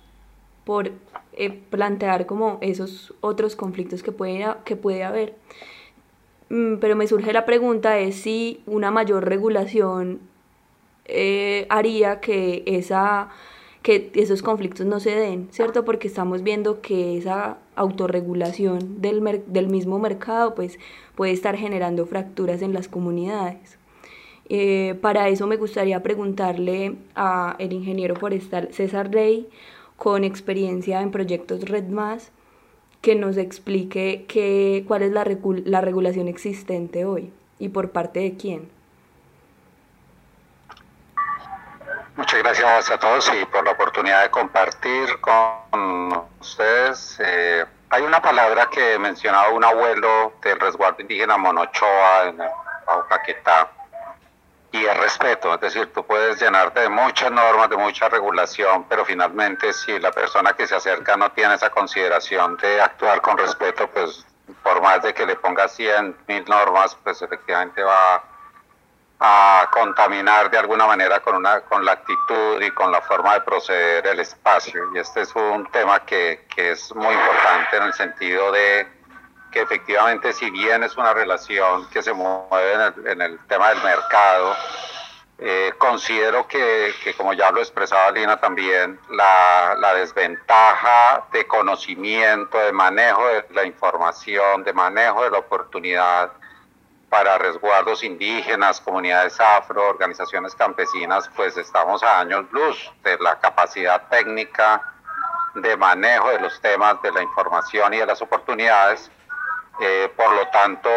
[0.65, 0.91] por
[1.33, 5.35] eh, plantear como esos otros conflictos que puede, que puede haber.
[6.49, 10.19] Mm, pero me surge la pregunta es si una mayor regulación
[11.05, 13.29] eh, haría que esa
[13.85, 15.85] que esos conflictos no se den, ¿cierto?
[15.85, 20.79] Porque estamos viendo que esa autorregulación del, del mismo mercado pues
[21.13, 23.77] puede estar generando fracturas en las comunidades.
[24.49, 29.47] Eh, para eso me gustaría preguntarle a el ingeniero forestal César Rey,
[29.97, 32.31] con experiencia en proyectos Red Más,
[33.01, 35.25] que nos explique qué, cuál es la,
[35.65, 38.69] la regulación existente hoy y por parte de quién.
[42.15, 47.19] Muchas gracias a todos y por la oportunidad de compartir con ustedes.
[47.19, 52.37] Eh, hay una palabra que mencionaba un abuelo del resguardo indígena Monochoa en
[52.85, 53.74] Paucaquetá
[54.75, 55.53] y el respeto.
[55.53, 60.11] Es decir, tú puedes llenarte de muchas normas, de mucha regulación, pero finalmente si la
[60.11, 64.25] persona que se acerca no tiene esa consideración de actuar con respeto, pues
[64.63, 68.23] por más de que le ponga 100 mil normas, pues efectivamente va
[69.19, 73.41] a contaminar de alguna manera con, una, con la actitud y con la forma de
[73.41, 74.83] proceder el espacio.
[74.93, 78.87] Y este es un tema que, que es muy importante en el sentido de
[79.55, 84.53] que efectivamente si bien es una relación que se mueve en el, tema del mercado,
[85.37, 92.57] eh, considero que, que, como ya lo expresaba Lina también, la, la, desventaja de conocimiento,
[92.57, 96.33] de manejo de la información, de manejo de la oportunidad,
[97.07, 104.05] para resguardos indígenas, comunidades afro, organizaciones campesinas, pues estamos a años luz de la capacidad
[104.09, 104.81] técnica
[105.53, 109.09] de manejo de los temas de la información y de las oportunidades.
[109.81, 110.89] Eh, por lo tanto,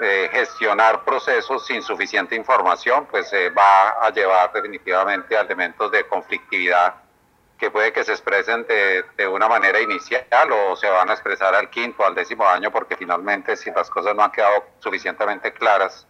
[0.00, 6.06] eh, gestionar procesos sin suficiente información, pues eh, va a llevar definitivamente a elementos de
[6.06, 6.94] conflictividad
[7.58, 11.54] que puede que se expresen de, de, una manera inicial o se van a expresar
[11.54, 16.06] al quinto, al décimo año, porque finalmente si las cosas no han quedado suficientemente claras,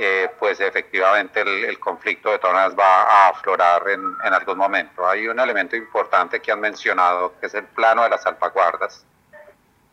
[0.00, 5.08] eh, pues efectivamente el, conflicto de todas va a aflorar en, en, algún momento.
[5.08, 9.04] Hay un elemento importante que han mencionado, que es el plano de las salvaguardas,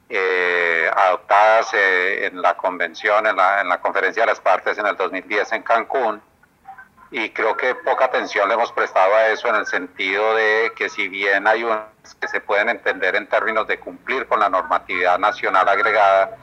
[0.10, 4.86] eh, adoptadas eh, en la convención, en la, en la conferencia de las partes en
[4.86, 6.22] el 2010 en Cancún,
[7.12, 10.89] y creo que poca atención le hemos prestado a eso en el sentido de que
[10.89, 11.86] si bien hay unas
[12.20, 16.36] que se pueden entender en términos de cumplir con la normatividad nacional agregada,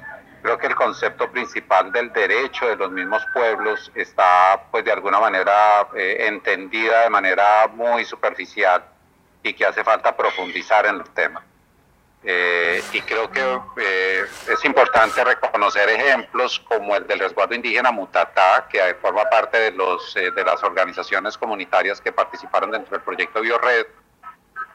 [0.42, 5.20] creo que el concepto principal del derecho de los mismos pueblos está pues de alguna
[5.20, 8.82] manera eh, entendida de manera muy superficial
[9.42, 11.44] y que hace falta profundizar en el tema.
[12.24, 13.40] Eh, y creo que
[13.78, 19.70] eh, es importante reconocer ejemplos como el del resguardo indígena Mutatá, que forma parte de,
[19.72, 23.86] los, eh, de las organizaciones comunitarias que participaron dentro del proyecto BioRed,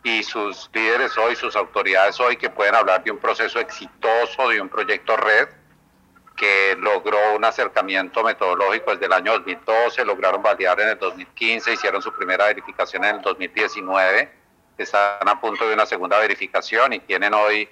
[0.04, 4.62] y sus líderes hoy, sus autoridades hoy, que pueden hablar de un proceso exitoso, de
[4.62, 5.48] un proyecto red,
[6.36, 12.02] que logró un acercamiento metodológico desde el año 2012, lograron validar en el 2015, hicieron
[12.02, 14.37] su primera verificación en el 2019
[14.84, 17.70] están a punto de una segunda verificación y tienen hoy,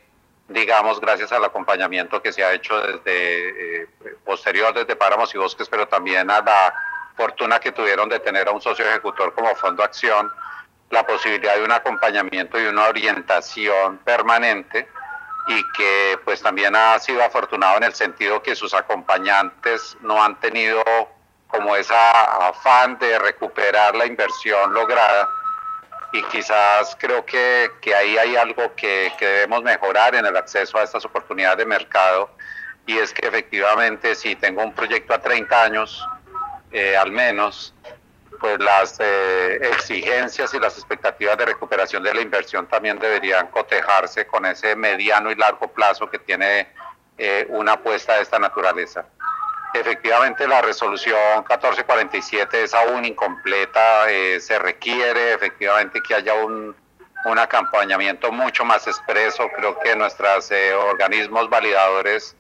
[0.47, 3.88] digamos, gracias al acompañamiento que se ha hecho desde eh,
[4.24, 6.74] posterior desde Páramos y Bosques, pero también a la
[7.16, 10.32] fortuna que tuvieron de tener a un socio ejecutor como Fondo Acción,
[10.89, 14.88] la posibilidad de un acompañamiento y una orientación permanente
[15.47, 20.39] y que pues también ha sido afortunado en el sentido que sus acompañantes no han
[20.39, 20.84] tenido
[21.47, 25.30] como esa afán de recuperar la inversión lograda,
[26.16, 30.78] y quizás creo que, que ahí hay algo que, que, debemos mejorar en el acceso
[30.78, 32.30] a estas oportunidades de mercado
[32.86, 36.07] y es que efectivamente si tengo un proyecto a 30 años
[36.72, 37.74] eh, al menos,
[38.39, 44.28] pues las eh, exigencias y las expectativas de recuperación de la inversión también deberían cotejarse
[44.28, 46.68] con ese mediano y largo plazo que tiene
[47.18, 49.05] eh, una apuesta de esta naturaleza.
[49.76, 54.09] Efectivamente, la resolución 1447 es aún incompleta.
[54.09, 56.73] Eh, se requiere efectivamente que haya un,
[57.26, 59.49] un, acompañamiento mucho más expreso.
[59.53, 62.38] Creo que nuestros eh, organismos validadores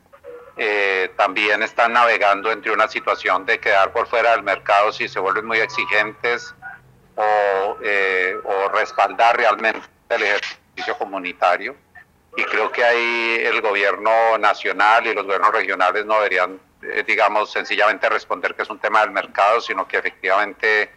[0.55, 5.19] eh, también están navegando entre una situación de quedar por fuera del mercado si se
[5.19, 6.55] vuelven muy exigentes
[7.15, 7.77] o,
[8.45, 11.75] o respaldar realmente el ejercicio comunitario.
[12.37, 16.64] Y creo que ahí el gobierno nacional y los gobiernos regionales no deberían eh,
[17.05, 20.91] digamos, sencillamente responder que es un tema del mercado, sino que efectivamente,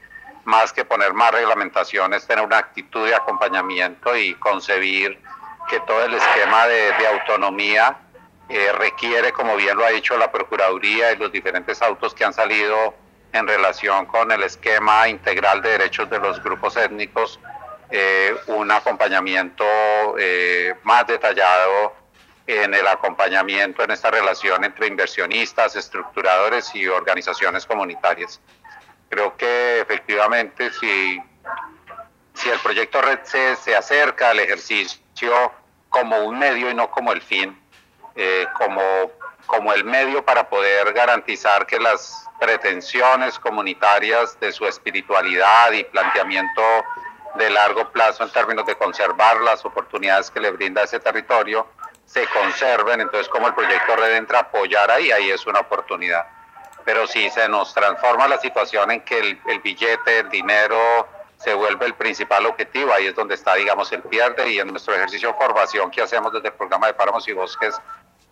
[0.44, 5.20] más que poner más reglamentaciones, tener una actitud de acompañamiento y concebir
[5.68, 7.98] que todo el esquema de, autonomía
[8.48, 12.32] eh, requiere, como bien lo ha dicho la Procuraduría y los diferentes autos que han
[12.32, 12.94] salido
[13.32, 17.38] en relación con el esquema integral de derechos de los grupos étnicos,
[17.90, 19.64] eh, un acompañamiento
[20.84, 21.94] más detallado
[22.48, 28.40] en el acompañamiento en esta relación entre inversionistas, estructuradores y organizaciones comunitarias.
[29.10, 31.22] Creo que efectivamente si,
[32.32, 35.52] si el proyecto Red C se acerca al ejercicio
[35.90, 37.58] como un medio y no como el fin,
[38.16, 38.82] eh, como,
[39.44, 46.62] como el medio para poder garantizar que las pretensiones comunitarias de su espiritualidad y planteamiento
[47.34, 51.66] de largo plazo en términos de conservar las oportunidades que le brinda ese territorio,
[52.08, 56.26] se conserven, entonces como el proyecto Red entra a apoyar ahí, ahí es una oportunidad.
[56.84, 61.06] Pero si se nos transforma la situación en que el, billete, el dinero
[61.36, 64.94] se vuelve el principal objetivo, ahí es donde está, digamos, el pierde y en nuestro
[64.94, 67.78] ejercicio de formación que hacemos desde el programa de Páramos y Bosques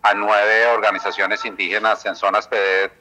[0.01, 2.91] a nueve organizaciones indígenas en zonas PD,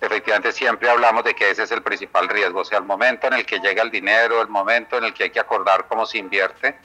[0.00, 3.34] efectivamente siempre hablamos de que ese es el principal riesgo, o sea, el momento en
[3.34, 6.18] el que llega el dinero, el momento en el que hay que acordar cómo se
[6.18, 6.78] invierte,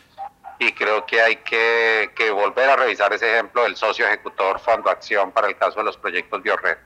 [0.60, 4.90] y creo que hay que, que, volver a revisar ese ejemplo del socio ejecutor Fondo
[4.90, 6.78] Acción para el caso de los proyectos BioRed.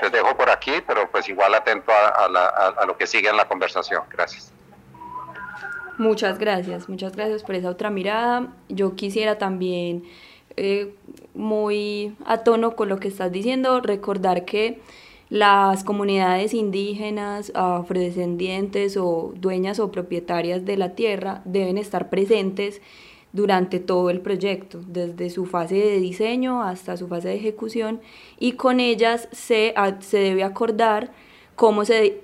[0.00, 3.36] Les dejo por aquí, pero pues igual atento a, a, a, lo que sigue en
[3.36, 4.04] la conversación.
[4.10, 4.52] Gracias.
[5.98, 8.46] Muchas gracias, muchas gracias por esa otra mirada.
[8.68, 10.04] Yo quisiera también,
[10.56, 10.94] eh,
[11.34, 14.80] muy a tono con lo que estás diciendo, recordar que
[15.28, 22.80] las comunidades indígenas, afrodescendientes o dueñas o propietarias de la tierra deben estar presentes
[23.32, 28.00] durante todo el proyecto, desde su fase de diseño hasta su fase de ejecución,
[28.38, 31.12] y con ellas se, se debe acordar
[31.54, 32.20] cómo se,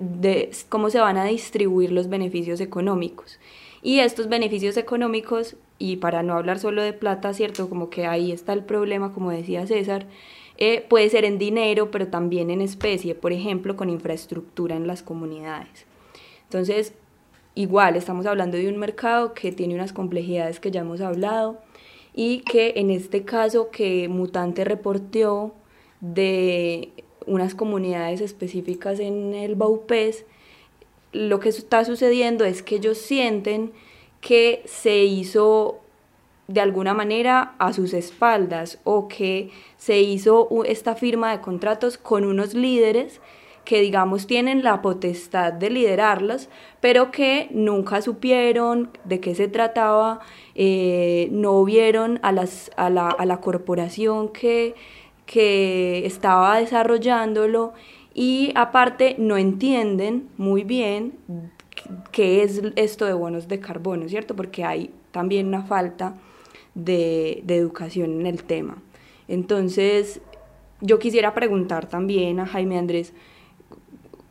[0.69, 3.39] cómo se van a distribuir los beneficios económicos.
[3.83, 7.69] Y estos beneficios económicos, y para no hablar solo de plata, ¿cierto?
[7.69, 10.07] Como que ahí está el problema, como decía César,
[10.57, 15.03] eh, puede ser en dinero, pero también en especie, por ejemplo, con infraestructura en las
[15.03, 15.85] comunidades.
[16.43, 16.93] Entonces,
[17.55, 21.57] igual estamos hablando de un mercado que tiene unas complejidades que ya hemos hablado
[22.13, 25.53] y que en este caso que Mutante reportó
[26.01, 26.91] de
[27.25, 30.25] unas comunidades específicas en el Baupés,
[31.11, 33.71] lo que está sucediendo es que ellos sienten
[34.21, 35.79] que se hizo
[36.47, 42.25] de alguna manera a sus espaldas o que se hizo esta firma de contratos con
[42.25, 43.19] unos líderes
[43.65, 46.49] que digamos tienen la potestad de liderarlas,
[46.79, 50.19] pero que nunca supieron de qué se trataba,
[50.53, 54.75] eh, no vieron a, las, a, la, a la corporación que,
[55.25, 57.73] que estaba desarrollándolo
[58.13, 61.13] y aparte no entienden muy bien
[62.11, 64.35] qué es esto de bonos de carbono, ¿cierto?
[64.35, 66.15] Porque hay también una falta
[66.75, 68.77] de, de educación en el tema.
[69.27, 70.21] Entonces,
[70.81, 73.13] yo quisiera preguntar también a Jaime Andrés,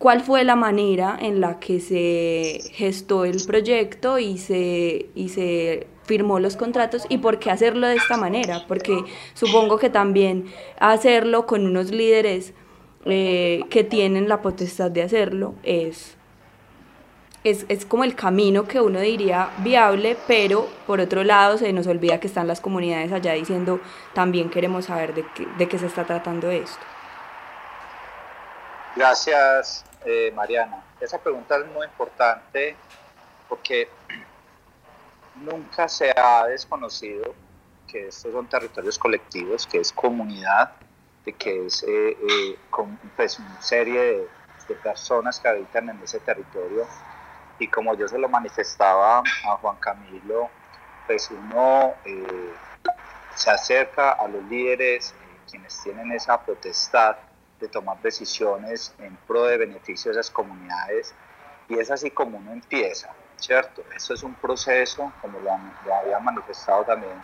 [0.04, 5.86] ¿cuál fue la manera en la que se gestó el proyecto y se, y se
[6.04, 8.66] firmó los contratos y por qué hacerlo de esta manera?
[8.68, 9.02] Porque
[9.32, 10.44] supongo que también
[10.78, 12.52] hacerlo con unos líderes
[13.06, 16.18] eh, que tienen la potestad de hacerlo es
[17.42, 21.86] es, es, como el camino que uno diría viable, pero por otro lado se nos
[21.86, 23.80] olvida que están las comunidades allá diciendo
[24.12, 26.84] también queremos saber de qué, de qué se está tratando esto.
[28.96, 30.84] Gracias, eh, Mariana.
[31.00, 32.76] Esa pregunta es muy importante
[33.48, 33.88] porque
[35.36, 37.34] nunca se ha desconocido
[37.86, 40.72] que estos son territorios colectivos, que es comunidad,
[41.24, 42.58] de que es eh, eh,
[43.16, 44.28] pues, una serie de,
[44.82, 46.86] personas que habitan en ese territorio
[47.58, 50.48] y como yo se lo manifestaba a Juan Camilo,
[51.06, 51.92] pues uno
[53.34, 55.14] se acerca a los líderes,
[55.50, 57.16] quienes tienen esa potestad
[57.60, 61.14] de tomar decisiones en pro de beneficio de esas comunidades,
[61.68, 63.82] y es así como uno empieza, ¿cierto?
[63.94, 65.50] Eso es un proceso, como lo,
[65.92, 67.22] había manifestado también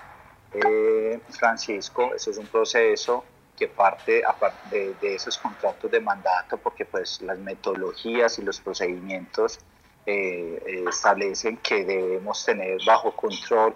[0.53, 3.25] eh, Francisco, eso es un proceso
[3.57, 4.23] que parte
[4.71, 9.61] de, esos contratos de mandato, porque pues las metodologías y los procedimientos
[10.07, 13.75] eh, eh, establecen que debemos tener bajo control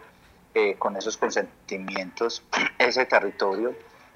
[0.79, 2.45] con esos consentimientos
[2.79, 3.75] ese territorio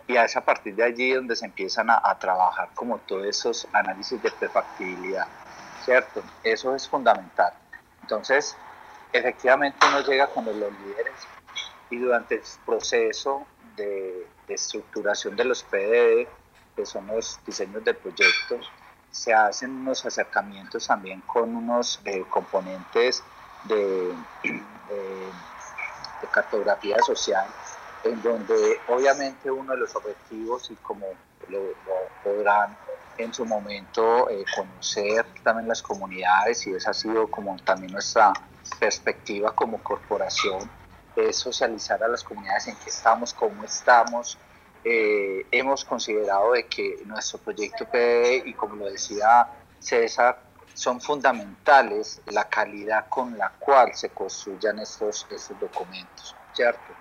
[0.09, 4.21] y es a partir de allí donde se empiezan a, trabajar como todos esos análisis
[4.23, 5.29] de prefactibilidad,
[5.85, 6.23] ¿cierto?
[6.43, 7.53] Eso es fundamental.
[8.01, 8.57] Entonces,
[9.13, 11.29] efectivamente uno llega con los líderes
[11.91, 13.47] y durante el proceso
[13.77, 16.27] de, de estructuración de los PDD,
[16.75, 18.59] que son los diseños del proyecto,
[19.11, 23.23] se hacen unos acercamientos también con unos eh, componentes
[23.65, 23.75] de,
[24.43, 24.53] de,
[26.23, 27.47] de, cartografía social,
[28.05, 31.07] en donde obviamente uno de los objetivos, y como
[31.49, 31.61] lo,
[32.23, 32.77] podrán
[33.17, 38.33] en su momento eh, conocer también las comunidades, y esa ha sido como también nuestra
[38.79, 40.71] perspectiva como corporación,
[41.17, 44.39] es socializar a las comunidades en qué estamos, cómo estamos,
[44.85, 49.49] eh, hemos considerado de que nuestro proyecto PDD, y como lo decía
[49.81, 50.41] César,
[50.75, 56.98] son fundamentales la calidad con la cual se construyan estos, estos documentos, ¿cierto?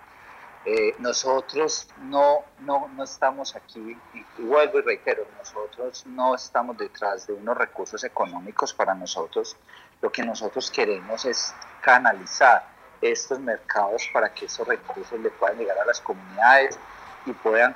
[0.70, 7.26] Eh, nosotros no, no, no estamos aquí, y vuelvo y reitero, nosotros no estamos detrás
[7.26, 9.56] de unos recursos económicos para nosotros,
[10.02, 12.68] lo que nosotros queremos es canalizar
[13.00, 16.78] estos mercados para que esos recursos le puedan llegar a las comunidades,
[17.28, 17.76] y puedan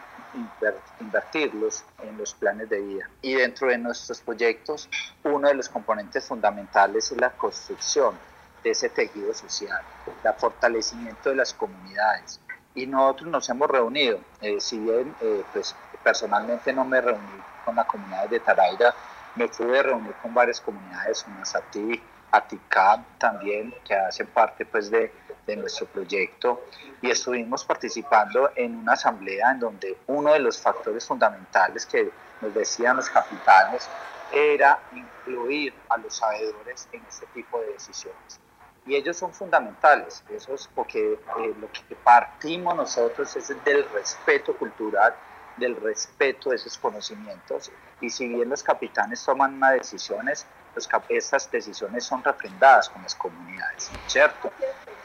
[0.99, 3.09] invertirlos en los planes de vida.
[3.21, 4.89] Y dentro de nuestros proyectos,
[5.23, 8.17] uno de los componentes fundamentales es la construcción
[8.63, 9.81] de ese tejido social,
[10.23, 12.39] el fortalecimiento de las comunidades.
[12.74, 17.76] Y nosotros nos hemos reunido, eh, si bien eh, pues, personalmente no me reuní con
[17.76, 18.93] la comunidad de Taraira,
[19.36, 22.01] me pude reunir con varias comunidades, como Sati,
[22.32, 25.11] Aticam también, que hacen parte pues, de,
[25.45, 26.61] de nuestro proyecto
[27.01, 32.09] y estuvimos participando en una asamblea en donde uno de los factores fundamentales que
[32.41, 33.89] nos decían los capitanes
[34.32, 38.39] era incluir a los sabedores en este tipo de decisiones.
[38.86, 44.57] Y ellos son fundamentales, eso es porque eh, lo que partimos nosotros es del respeto
[44.57, 45.13] cultural,
[45.57, 47.71] del respeto de esos conocimientos.
[47.99, 53.13] Y si bien los capitanes toman unas decisiones, los, estas decisiones son refrendadas con las
[53.13, 54.51] comunidades, ¿cierto?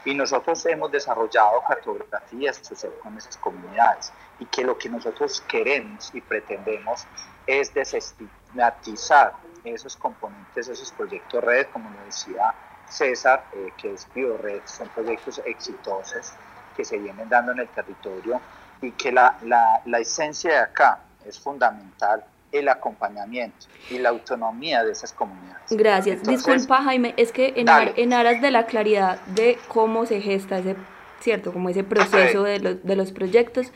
[0.05, 2.61] Y nosotros hemos desarrollado cartografías
[3.03, 7.05] con esas comunidades y que lo que nosotros queremos y pretendemos
[7.45, 12.55] es desestigmatizar esos componentes, esos proyectos red, como lo decía
[12.89, 16.33] César, eh, que es BioRed, son proyectos exitosos
[16.75, 18.39] que se vienen dando en el territorio
[18.81, 24.83] y que la, la, la esencia de acá es fundamental el acompañamiento y la autonomía
[24.83, 25.63] de esas comunidades.
[25.69, 26.19] Gracias.
[26.19, 30.21] Entonces, Disculpa, Jaime, es que en, ar, en, aras de la claridad de cómo se
[30.21, 30.75] gesta ese,
[31.19, 33.71] cierto, como ese proceso de los, de los proyectos,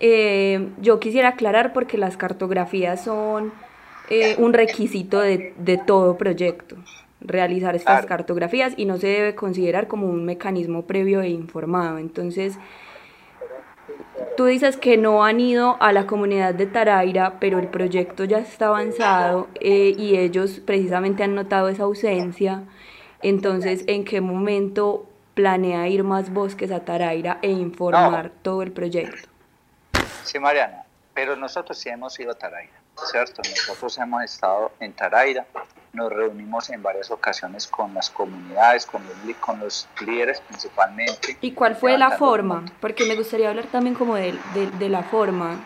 [0.00, 3.52] eh, yo quisiera aclarar porque las cartografías son
[4.08, 6.76] eh, un requisito de, de, todo proyecto,
[7.26, 8.08] realizar estas claro.
[8.08, 11.98] cartografías y no se debe considerar como un mecanismo previo e informado.
[11.98, 12.58] Entonces,
[14.36, 18.38] tú dices que no han ido a la comunidad de Taraira, pero el proyecto ya
[18.38, 22.62] está avanzado eh, y ellos precisamente han notado esa ausencia.
[23.22, 29.28] Entonces, ¿en qué momento planea ir más bosques a Taraira e informar todo el proyecto?
[30.22, 32.75] Sí, Mariana, pero nosotros sí hemos ido a Taraira,
[33.10, 33.42] ¿cierto?
[33.48, 35.46] Nosotros hemos estado en Taraira,
[35.92, 41.36] nos reunimos en varias ocasiones con las comunidades, con los, con los líderes principalmente.
[41.40, 42.64] ¿Y cuál fue la forma?
[42.80, 45.58] Porque me gustaría hablar también como de, de, de la forma.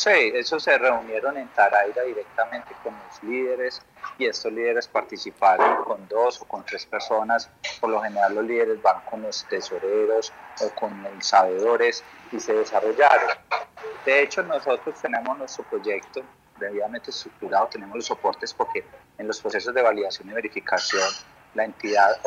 [0.00, 3.82] Sí, ellos se reunieron en Taraira directamente con los líderes
[4.16, 7.50] y estos líderes participaron con dos o con tres personas.
[7.82, 10.32] Por lo general los líderes van con los tesoreros
[10.62, 13.28] o con los sabedores y se desarrollaron.
[14.06, 16.22] De hecho, nosotros tenemos nuestro proyecto
[16.58, 18.82] debidamente estructurado, tenemos los soportes porque
[19.18, 21.10] en los procesos de validación y verificación,
[21.52, 22.18] la entidad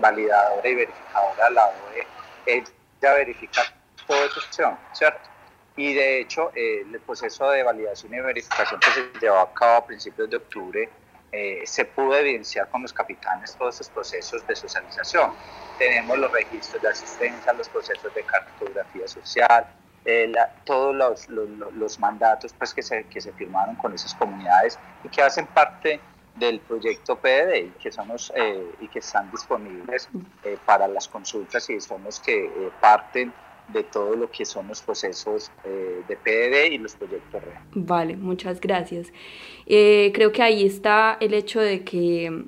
[0.00, 2.06] validadora y verificadora, la OE,
[2.44, 3.62] ella verifica
[4.04, 5.31] toda esta opción, ¿cierto?
[5.76, 9.76] Y de hecho, eh, el proceso de validación y verificación que se llevó a cabo
[9.76, 10.88] a principios de octubre
[11.30, 15.32] eh, se pudo evidenciar con los capitanes todos esos procesos de socialización.
[15.78, 19.66] Tenemos los registros de asistencia, los procesos de cartografía social,
[20.04, 20.30] eh,
[20.64, 25.08] todos los, los, los, mandatos pues, que, se, que se firmaron con esas comunidades y
[25.08, 26.00] que hacen parte
[26.34, 28.32] del proyecto PDD que son los,
[28.80, 30.08] y que están disponibles
[30.64, 33.32] para las consultas y son los que parten
[33.68, 37.62] de todo lo que son los procesos eh, de PDD y los proyectos reales.
[37.74, 39.12] Vale, muchas gracias.
[39.66, 42.44] Eh, creo que ahí está el hecho de que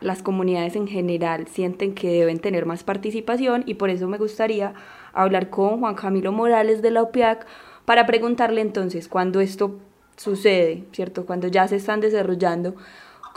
[0.00, 4.74] las comunidades en general sienten que deben tener más participación y por eso me gustaría
[5.12, 7.46] hablar con Juan Camilo Morales de la OPIAC
[7.84, 9.78] para preguntarle entonces cuando esto
[10.16, 11.26] sucede, ¿cierto?
[11.26, 12.74] Cuando ya se están desarrollando,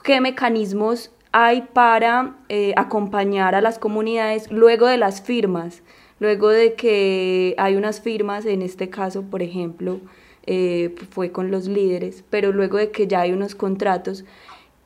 [0.03, 5.83] ¿qué mecanismos hay para eh, acompañar a las comunidades luego de las firmas?
[6.19, 9.99] Luego de que hay unas firmas, en este caso, por ejemplo,
[10.47, 14.25] eh, fue con los líderes, pero luego de que ya hay unos contratos,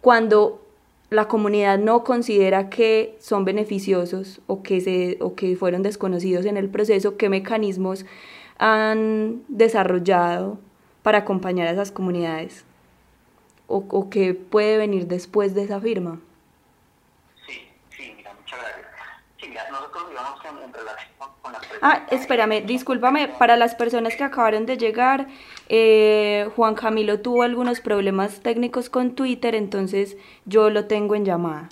[0.02, 0.62] cuando
[1.10, 6.58] la comunidad no considera que son beneficiosos o que, se, o que fueron desconocidos en
[6.58, 8.06] el proceso, ¿qué mecanismos
[8.58, 10.58] han desarrollado
[11.04, 12.66] para acompañar a esas comunidades?
[13.68, 16.20] ¿O, o qué puede venir después de esa firma?
[21.82, 25.28] Ah, espérame, discúlpame, para las personas que acabaron de llegar,
[25.70, 31.70] eh, Juan Camilo tuvo algunos problemas técnicos con Twitter, entonces yo lo tengo en llamada.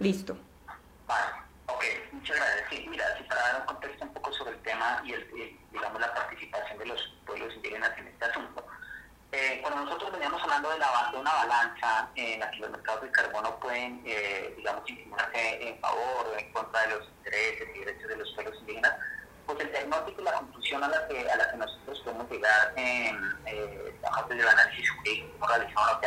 [0.00, 0.36] Listo.
[1.06, 1.26] Vale,
[1.66, 2.64] ok, muchas gracias.
[2.70, 5.26] Sí, mira, si para dar un contexto un poco sobre el tema y, el,
[5.72, 8.66] digamos la participación de los pueblos indígenas en este asunto.
[9.64, 13.02] Eh, cuando nosotros veníamos hablando de, la, de una balanza en la que los mercados
[13.02, 17.78] de carbono pueden, eh, digamos, inclinarse en favor o en contra de los intereses y
[17.78, 18.92] derechos de los pueblos indígenas,
[19.46, 22.72] pues el diagnóstico y la conclusión a la que, a la que nosotros podemos llegar
[22.76, 23.94] en eh,
[24.28, 26.00] del análisis jurídico realizado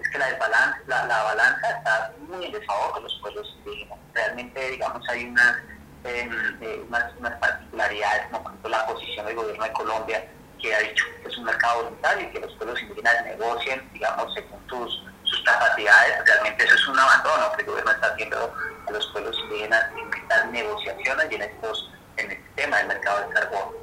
[0.00, 3.98] es que la, desbalance, la, la, balanza está muy en desfavor de los pueblos indígenas.
[4.14, 5.56] Realmente, digamos, hay unas,
[6.04, 10.24] em, eh, unas, unas, particularidades, como por la posición del gobierno de Colombia,
[10.58, 14.32] que ha dicho que es un mercado voluntario y que los pueblos indígenas negocien, digamos,
[14.34, 16.24] según sus, sus capacidades.
[16.26, 18.54] Realmente eso es un abandono que el gobierno está haciendo
[18.86, 23.20] a los pueblos indígenas en estas negociaciones y en, estos, en este tema del mercado
[23.20, 23.74] del carbón.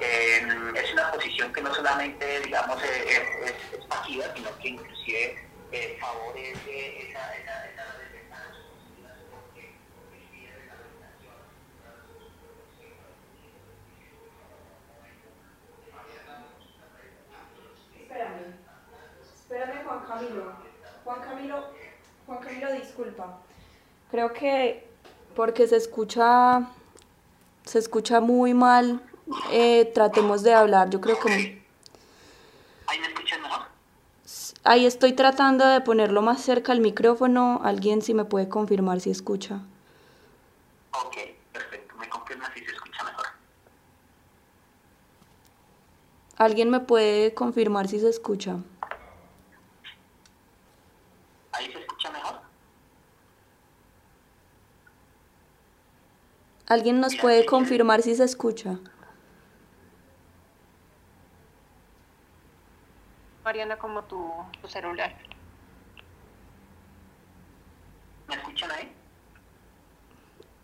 [0.00, 5.44] Eh, es una posición que no solamente, digamos, es, es, es pasiva, sino que inclusive
[5.72, 7.84] eh, favorece esa, esa, esa
[18.14, 20.52] Espérame, Juan Camilo.
[21.04, 21.64] Juan Camilo,
[22.26, 23.38] Juan Camilo, disculpa.
[24.10, 24.88] Creo que
[25.34, 26.68] porque se escucha,
[27.64, 29.00] se escucha muy mal,
[29.50, 30.90] eh, tratemos de hablar.
[30.90, 31.62] Yo creo que...
[32.86, 33.66] ¿Ahí me escuchan mejor?
[34.62, 37.60] Ahí estoy tratando de ponerlo más cerca al micrófono.
[37.64, 39.60] Alguien si me puede confirmar si escucha.
[40.92, 41.16] Ok,
[41.52, 41.96] perfecto.
[41.96, 43.26] Me confirma si se escucha mejor.
[46.44, 48.58] ¿Alguien me puede confirmar si se escucha?
[51.52, 52.40] ¿Ahí se escucha mejor?
[56.66, 58.78] ¿Alguien nos puede confirmar si se escucha?
[63.42, 64.30] Mariana, como tu,
[64.60, 65.16] tu celular.
[68.28, 68.92] ¿Me escuchan ahí?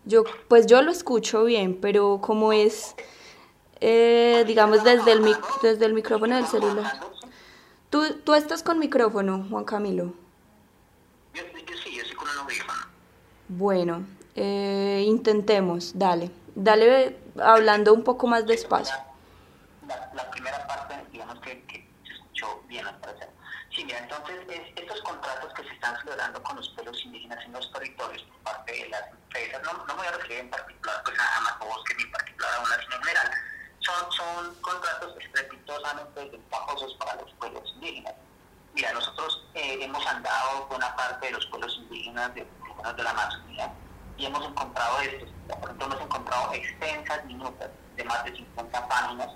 [0.05, 2.95] Yo, pues yo lo escucho bien, pero como es,
[3.81, 6.99] eh, digamos, desde el, mic- desde el micrófono del celular.
[7.89, 10.13] ¿Tú, tú estás con micrófono, Juan Camilo.
[11.33, 12.79] Yo, yo sí, yo estoy con un audífono.
[13.49, 14.05] Bueno,
[14.35, 16.31] eh, intentemos, dale.
[16.55, 18.95] Dale hablando un poco más despacio.
[20.13, 21.65] La, primera parte, digamos que,
[22.05, 23.29] se escuchó bien al parecer.
[23.75, 24.37] Sí, mira, entonces
[24.75, 28.71] estos contratos que se están celebrando con los pueblos indígenas en los territorios por parte
[28.73, 32.03] de las empresas, no, no me voy a referir en particular pues, a Macobosque ni
[32.03, 33.31] en particular a una, sino en general,
[33.81, 38.13] son, son contratos estrepitosamente ventajosos para los pueblos indígenas.
[38.73, 42.41] Mira, nosotros eh, hemos andado buena parte de los pueblos indígenas de,
[42.95, 43.73] de la Amazonía
[44.17, 45.29] y hemos encontrado estos.
[45.47, 49.29] Por ejemplo, hemos encontrado extensas minutas de más de 50 páginas,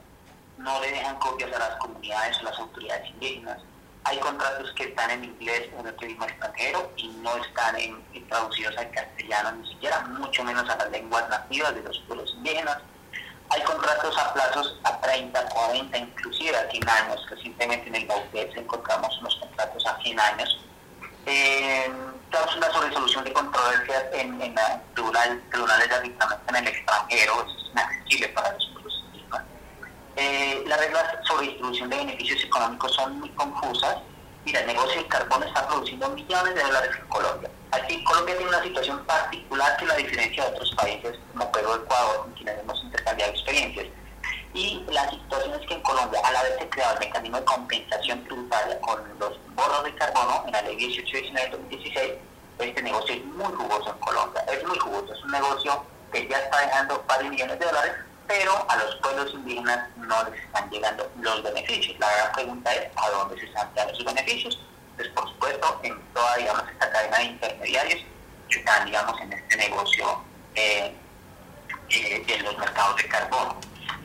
[0.58, 3.62] no le dejan copias a las comunidades o las autoridades indígenas.
[4.06, 8.28] Hay contratos que están en inglés o en otro idioma extranjero y no están en,
[8.30, 12.78] traducidos al castellano ni siquiera, mucho menos a las lenguas nativas de los pueblos indígenas.
[13.50, 17.26] Hay contratos a plazos a 30, 40, inclusive a 100 años.
[17.30, 20.66] Recientemente en el Baupés encontramos unos contratos a 100 años.
[21.26, 21.92] Eh,
[22.58, 24.56] una resolución de controversias en, en
[24.94, 29.44] tribunal, tribunales de en el extranjero, eso es inaccesible para indígenas.
[30.16, 33.98] Eh, las reglas sobre distribución de beneficios económicos son muy confusas.
[34.46, 37.50] Mira, el negocio del carbón está produciendo millones de dólares en Colombia.
[37.72, 42.22] Aquí Colombia tiene una situación particular que la diferencia de otros países como Perú Ecuador,
[42.22, 43.88] con quienes hemos intercambiado experiencias.
[44.54, 48.80] Y la situación es que en Colombia, al haberse creado el mecanismo de compensación tributaria
[48.80, 52.14] con los bonos de carbono en la ley 1819 2016,
[52.60, 54.46] este negocio es muy jugoso en Colombia.
[54.48, 57.94] Es muy jugoso, es un negocio que ya está dejando varios millones de dólares,
[58.28, 62.00] pero a los pueblos indígenas no les están llegando los beneficios.
[62.00, 64.60] La gran pregunta es a dónde se están dando esos beneficios.
[64.96, 68.02] Pues por supuesto, en toda digamos, esta cadena de intermediarios
[68.50, 70.22] que están digamos, en este negocio
[70.56, 70.94] eh,
[71.90, 73.60] eh, en los mercados de carbono.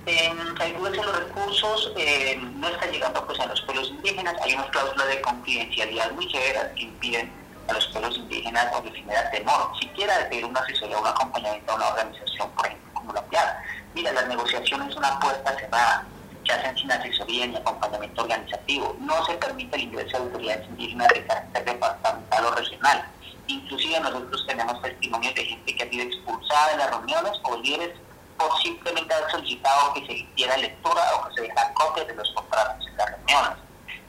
[0.07, 4.35] En algunos de los recursos eh, no están llegando pues, a los pueblos indígenas.
[4.43, 7.33] Hay unas cláusulas de confidencialidad muy severas que impiden
[7.69, 11.07] a los pueblos indígenas o de generar temor, siquiera de pedir una asesoría o un
[11.07, 13.55] acompañamiento a una organización, por ejemplo, como la PIAD.
[13.95, 16.07] Mira, las negociaciones son una puerta cerrada,
[16.51, 18.97] se hacen sin asesoría ni acompañamiento organizativo.
[19.01, 23.05] No se permite el ingreso de autoridades indígenas de carácter departamental o regional.
[23.47, 27.97] Inclusive nosotros tenemos testimonios de gente que ha sido expulsada de las reuniones o líderes
[28.37, 32.31] por simplemente haber solicitado que se hiciera lectura o que se dejara copias de los
[32.33, 33.59] contratos en las reuniones.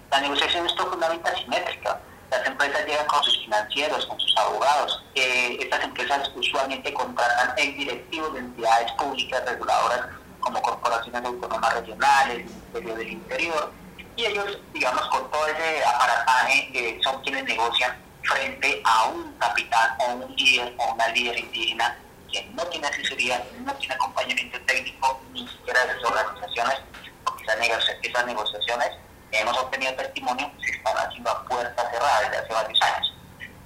[0.09, 1.99] La negociación es profundamente asimétrica.
[2.31, 5.03] Las empresas llegan con sus financieros, con sus abogados.
[5.15, 12.45] Eh, estas empresas usualmente contratan el directivo de entidades públicas reguladoras como corporaciones autónomas regionales,
[12.45, 13.73] Ministerio del Interior,
[14.15, 19.95] y ellos, digamos, con todo ese aparataje, eh, son quienes negocian frente a un capitán
[19.99, 21.97] o un líder o una líder indígena
[22.31, 26.81] que no tiene asesoría, no tiene acompañamiento técnico, ni siquiera de sus organizaciones,
[27.25, 28.91] porque esas, negociaciones,
[29.31, 33.13] hemos obtenido testimonio, se están haciendo a puerta cerrada desde hace varios años.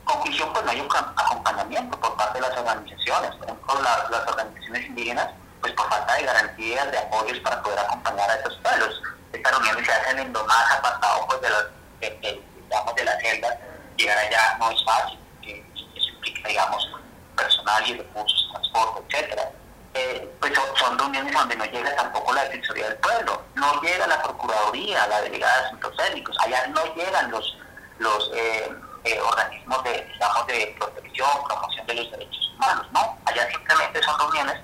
[0.03, 4.85] Conclusión, pues no hay un acompañamiento por parte de las organizaciones, por ejemplo, las, organizaciones
[4.85, 5.29] indígenas,
[5.61, 9.01] pues por falta de garantías, de apoyos para poder acompañar a estos pueblos.
[9.33, 11.65] Estas reuniones se hacen en lo más apartado pues, de, los,
[11.99, 13.59] de, digamos, de la celda,
[13.97, 16.89] llegar allá no es fácil, eso implica, digamos,
[17.35, 19.51] personal y recursos, transporte, etcétera.
[19.93, 24.21] Eh, pues son, reuniones donde no llega tampoco la Defensoría del Pueblo, no llega la
[24.21, 27.57] Procuraduría, la Delegada de Asuntos Étnicos, allá no llegan los,
[27.99, 28.75] los eh,
[29.05, 33.17] eh, organismos de, digamos, de protección, promoción de los derechos humanos, ¿no?
[33.25, 34.59] Allá simplemente son reuniones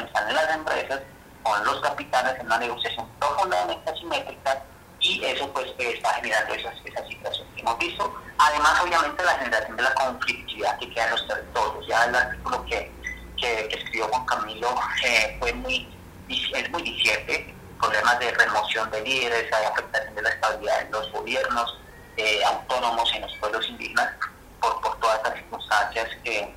[0.00, 1.00] están las empresas
[1.42, 4.62] con los capitanes en una negociación profundamente asimétrica
[5.00, 8.14] y eso pues está generando esas, esas situaciones que hemos visto.
[8.38, 11.86] Además, obviamente, la generación de la conflictividad que queda en los territorios.
[11.88, 12.92] Ya el artículo que,
[13.36, 14.74] que, escribió Juan Camilo
[15.04, 15.88] eh, fue muy,
[16.28, 21.10] es muy diciente, problemas de remoción de líderes, hay afectación de la estabilidad en los
[21.10, 21.78] gobiernos
[22.16, 24.12] eh, autónomos en los pueblos indígenas
[24.60, 26.54] por, por todas las circunstancias que,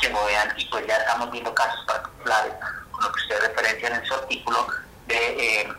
[0.00, 2.52] que rodean y pues ya estamos viendo casos particulares,
[2.90, 4.66] con lo que usted referencia en su artículo,
[5.06, 5.72] de eh,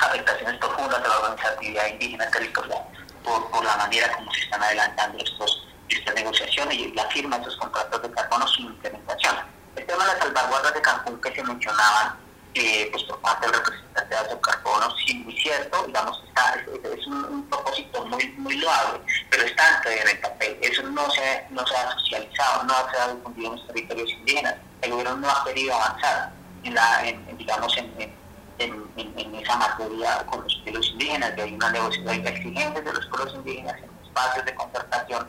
[0.00, 2.82] afectaciones profundas de la organizatividad indígena territorial
[3.24, 7.42] por, por la manera como se están adelantando estos, estas negociaciones y la firma de
[7.42, 9.36] estos contratos de carbono sin implementación.
[9.76, 12.16] El tema de las salvaguardas de Cancún que se mencionaban
[12.54, 17.46] eh, pues por parte del representante de carbono, sí, muy cierto, digamos, está, es, un,
[17.48, 20.58] propósito muy, muy loable, pero está en el papel.
[20.60, 24.54] Eso no se, no se ha socializado, no se ha difundido en los territorios indígenas.
[24.82, 26.32] El gobierno no ha querido avanzar
[26.64, 28.20] en la, en, digamos, en
[28.60, 33.34] en, esa materia con los pueblos indígenas, que hay una negociación exigente de los pueblos
[33.34, 35.28] indígenas en espacios de concertación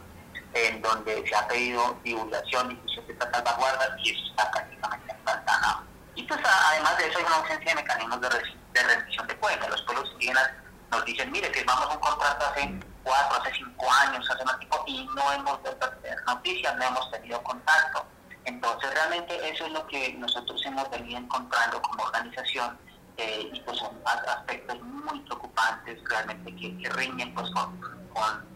[0.53, 5.91] en donde se ha pedido divulgación, difusión de estas salvaguardas y eso está prácticamente empantanado.
[6.32, 9.70] Pues además de eso hay una ausencia de mecanismos de, de rendición de cuentas.
[9.70, 10.50] Los pueblos indígenas
[10.90, 15.06] nos dicen, mire, firmamos un contrato hace cuatro, hace cinco años, hace más tiempo y
[15.14, 18.06] no hemos vuelto a tener noticias, no hemos tenido contacto.
[18.46, 22.80] Entonces realmente eso es lo que nosotros hemos venido encontrando como organización
[23.18, 27.78] eh, y pues son aspectos muy preocupantes realmente que, riñen pues con,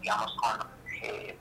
[0.00, 0.66] digamos con,
[1.02, 1.38] eh,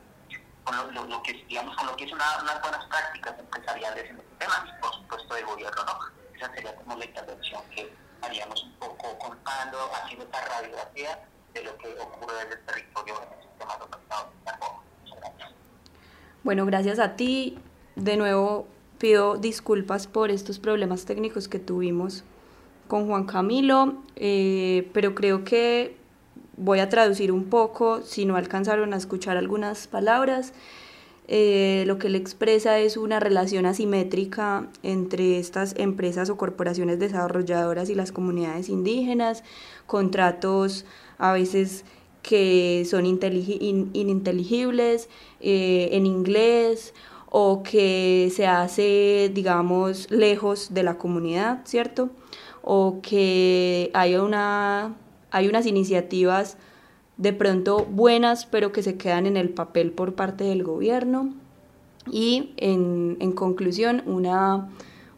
[0.92, 4.66] lo, que digamos con lo que es una, unas buenas prácticas empresariales en este tema
[4.68, 9.18] y por supuesto de gobierno no esa sería como la intervención que haríamos un poco
[9.18, 11.20] contando haciendo esta radiografía
[11.54, 13.86] de lo que ocurre en el territorio en el sistema de
[15.02, 15.52] Muchas gracias.
[16.44, 17.58] Bueno, gracias a ti.
[17.96, 18.68] De nuevo
[18.98, 22.24] pido disculpas por estos problemas técnicos que tuvimos
[22.88, 25.98] con Juan Camilo, eh, pero creo que
[26.58, 30.54] voy a traducir un poco, si no alcanzaron a escuchar algunas palabras.
[31.28, 37.89] Eh, lo que le expresa es una relación asimétrica entre estas empresas o corporaciones desarrolladoras
[37.89, 39.43] y las comunidades indígenas,
[39.88, 40.86] contratos
[41.17, 41.84] a veces
[42.21, 45.09] que son ininteligibles
[45.41, 46.93] eh, en inglés
[47.30, 52.09] o que se hace, digamos, lejos de la comunidad, ¿cierto?
[52.67, 54.95] o que hay, una,
[55.30, 56.57] hay unas iniciativas
[57.18, 61.34] de pronto buenas, pero que se quedan en el papel por parte del gobierno.
[62.11, 64.70] Y en, conclusión, una,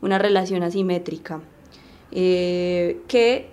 [0.01, 1.41] relación asimétrica,
[2.11, 3.49] eh, que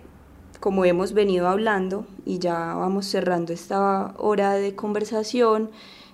[0.61, 5.71] como hemos venido hablando, y ya vamos cerrando esta hora de conversación,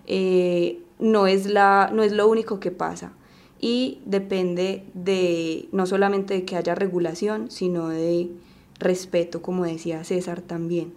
[0.07, 3.13] eh, no, es la, no es lo único que pasa
[3.61, 8.31] y depende de no solamente de que haya regulación, sino de
[8.79, 10.95] respeto, como decía César también.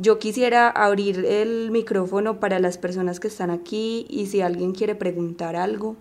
[0.00, 4.94] Yo quisiera abrir el micrófono para las personas que están aquí y si alguien quiere
[4.94, 5.96] preguntar algo,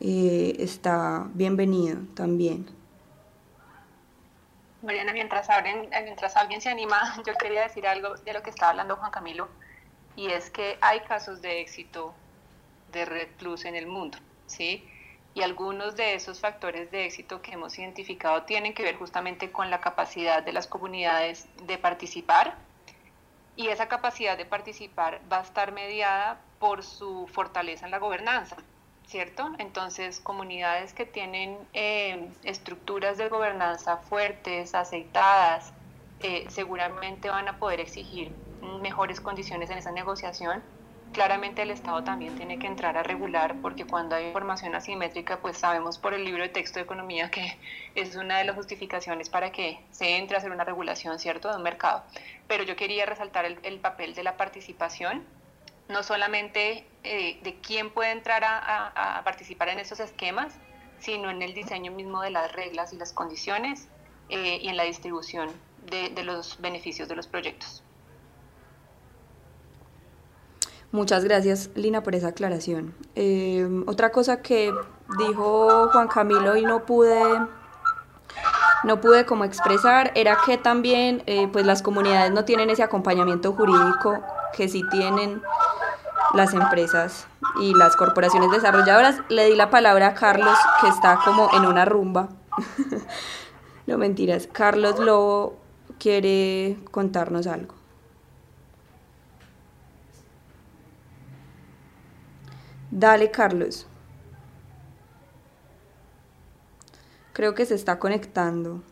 [0.00, 2.66] eh, está bienvenido también.
[4.82, 8.70] Mariana, mientras, abren, mientras alguien se anima, yo quería decir algo de lo que estaba
[8.70, 9.48] hablando Juan Camilo,
[10.16, 12.14] y es que hay casos de éxito
[12.90, 14.16] de Red Plus en el mundo.
[14.46, 14.88] ¿sí?
[15.34, 19.70] Y algunos de esos factores de éxito que hemos identificado tienen que ver justamente con
[19.70, 22.56] la capacidad de las comunidades de participar.
[23.56, 28.56] Y esa capacidad de participar va a estar mediada por su fortaleza en la gobernanza,
[29.06, 29.50] ¿cierto?
[29.58, 35.72] Entonces, comunidades que tienen eh, estructuras de gobernanza fuertes, aceitadas,
[36.20, 38.32] eh, seguramente van a poder exigir
[38.80, 40.62] mejores condiciones en esa negociación
[41.12, 45.58] Claramente el Estado también tiene que entrar a regular porque cuando hay información asimétrica, pues
[45.58, 47.58] sabemos por el libro de texto de economía que
[47.94, 51.56] es una de las justificaciones para que se entre a hacer una regulación, ¿cierto?, de
[51.56, 52.02] un mercado.
[52.48, 55.22] Pero yo quería resaltar el, papel de la participación,
[55.88, 60.54] no solamente eh, de quién puede entrar a, participar en esos esquemas,
[60.98, 63.88] sino en el diseño mismo de las reglas y las condiciones
[64.30, 65.50] eh, y en la distribución
[65.84, 67.82] de los beneficios de los proyectos.
[70.92, 72.94] Muchas gracias, Lina, por esa aclaración.
[73.14, 74.70] Eh, otra cosa que
[75.26, 77.18] dijo Juan Camilo y no pude,
[78.84, 83.54] no pude como expresar era que también eh, pues las comunidades no tienen ese acompañamiento
[83.54, 84.22] jurídico
[84.54, 85.40] que sí tienen
[86.34, 87.26] las empresas
[87.58, 89.16] y las corporaciones desarrolladoras.
[89.30, 92.28] Le di la palabra a Carlos, que está como en una rumba.
[93.86, 94.46] no mentiras.
[94.52, 95.58] Carlos Lobo
[95.98, 97.81] quiere contarnos algo.
[102.94, 103.86] Dale, Carlos.
[107.32, 108.82] Creo que se está conectando.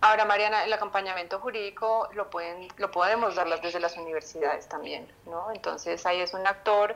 [0.00, 5.50] Ahora, Mariana, el acompañamiento jurídico lo pueden, lo podemos dar desde las universidades también, ¿no?
[5.50, 6.94] Entonces ahí es un actor,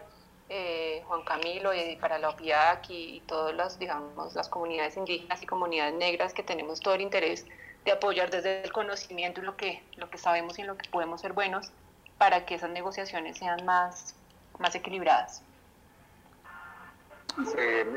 [0.48, 5.42] eh, Juan Camilo, y para la OPIAC y, y todas las, digamos, las comunidades indígenas
[5.42, 7.44] y comunidades negras que tenemos todo el interés
[7.84, 11.20] de apoyar desde el conocimiento lo que, lo que sabemos y en lo que podemos
[11.20, 11.70] ser buenos
[12.18, 14.14] para que esas negociaciones sean más,
[14.58, 15.42] más equilibradas.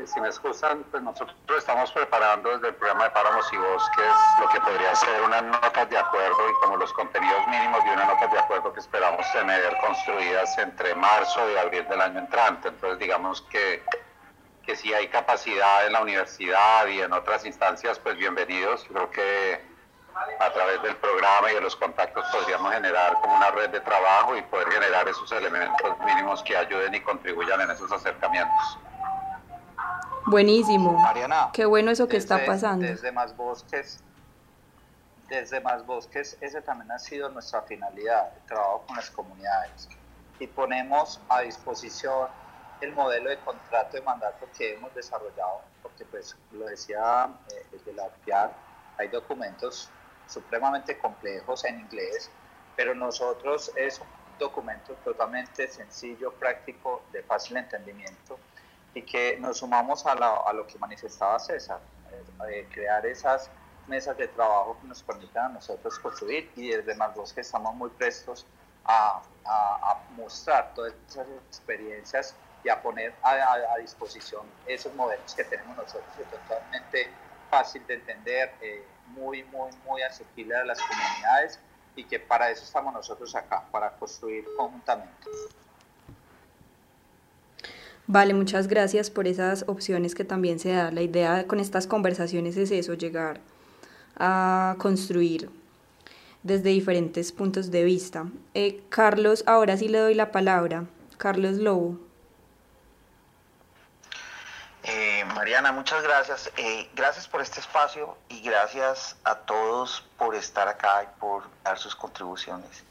[0.06, 4.48] si me excusan, pues nosotros estamos preparando desde el programa de Páramos y Bosques lo
[4.48, 8.32] que podría ser unas notas de acuerdo y como los contenidos mínimos de unas notas
[8.32, 12.68] de acuerdo que esperamos tener construidas entre marzo y abril del año entrante.
[12.68, 13.82] Entonces digamos que,
[14.66, 18.84] que si hay capacidad en la universidad y en otras instancias, pues bienvenidos.
[18.88, 19.67] Creo que
[20.40, 24.36] a través del programa y de los contactos podríamos generar como una red de trabajo
[24.36, 28.78] y poder generar esos elementos mínimos que ayuden y contribuyan en esos acercamientos.
[30.26, 30.92] Buenísimo.
[30.92, 32.86] Mariana, qué bueno eso que está pasando.
[32.86, 34.02] Desde Más Bosques,
[35.28, 39.88] desde Más Bosques, esa también ha sido nuestra finalidad, el trabajo con las comunidades.
[40.38, 42.28] Y ponemos a disposición
[42.80, 47.92] el modelo de contrato de mandato que hemos desarrollado, porque pues lo decía eh, desde
[47.94, 48.08] la
[48.98, 49.90] hay documentos
[50.28, 52.30] supremamente complejos en inglés
[52.78, 54.06] pero nosotros es un
[54.38, 58.38] documento totalmente sencillo, práctico, de fácil entendimiento
[58.94, 61.80] y que nos sumamos a, a lo que manifestaba César,
[62.48, 63.50] eh, crear esas
[63.88, 67.90] mesas de trabajo que nos permitan a nosotros construir y desde Más que estamos muy
[67.90, 68.46] prestos
[68.84, 75.76] a, a, mostrar todas esas experiencias y a poner a, disposición esos modelos que tenemos
[75.76, 77.08] nosotros, totalmente
[77.50, 81.60] fácil de entender, eh, muy, muy, muy asequible a las comunidades
[81.96, 85.28] y que para eso estamos nosotros acá, para construir conjuntamente.
[88.06, 90.90] Vale, muchas gracias por esas opciones que también se da.
[90.90, 93.40] La idea con estas conversaciones es eso, llegar
[94.16, 95.50] a construir
[96.42, 98.26] desde diferentes puntos de vista.
[98.54, 100.86] Eh, Carlos, ahora sí le doy la palabra.
[101.18, 101.98] Carlos Lobo.
[104.84, 106.50] Eh, Mariana, muchas gracias.
[106.56, 111.78] Eh, gracias por este espacio y gracias a todos por estar acá y por dar
[111.78, 112.84] sus contribuciones.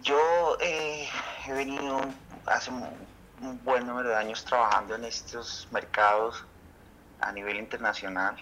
[0.00, 1.08] Yo he
[1.48, 2.00] venido
[2.46, 6.44] hace un buen número de años trabajando en estos mercados
[7.20, 8.36] a nivel internacional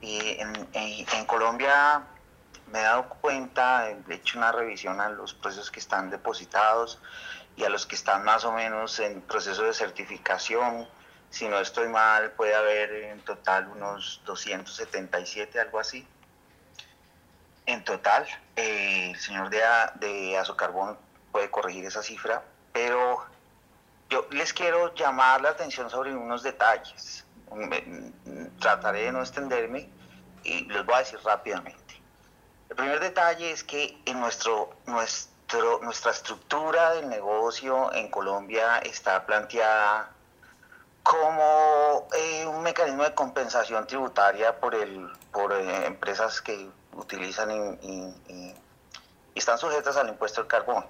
[0.00, 2.02] y en, Colombia
[2.72, 6.98] me he dado cuenta, he hecho una revisión a los precios que están depositados
[7.56, 10.88] y a los que están más o menos en proceso de certificación.
[11.30, 16.06] Si no estoy mal, puede haber en total unos 277, algo así.
[17.66, 18.26] En total,
[18.56, 19.62] eh, el señor de,
[19.94, 20.98] de Azocarbón
[21.30, 23.24] puede corregir esa cifra, pero
[24.08, 27.24] yo les quiero llamar la atención sobre unos detalles
[28.58, 29.88] trataré de no extenderme
[30.44, 32.00] y les voy a decir rápidamente.
[32.68, 39.26] El primer detalle es que en nuestro, nuestro, nuestra estructura del negocio en Colombia está
[39.26, 40.10] planteada
[41.02, 47.50] como eh, un mecanismo de compensación tributaria por, el, por eh, empresas que utilizan
[47.82, 48.54] y,
[49.34, 50.84] están sujetas al impuesto del carbón.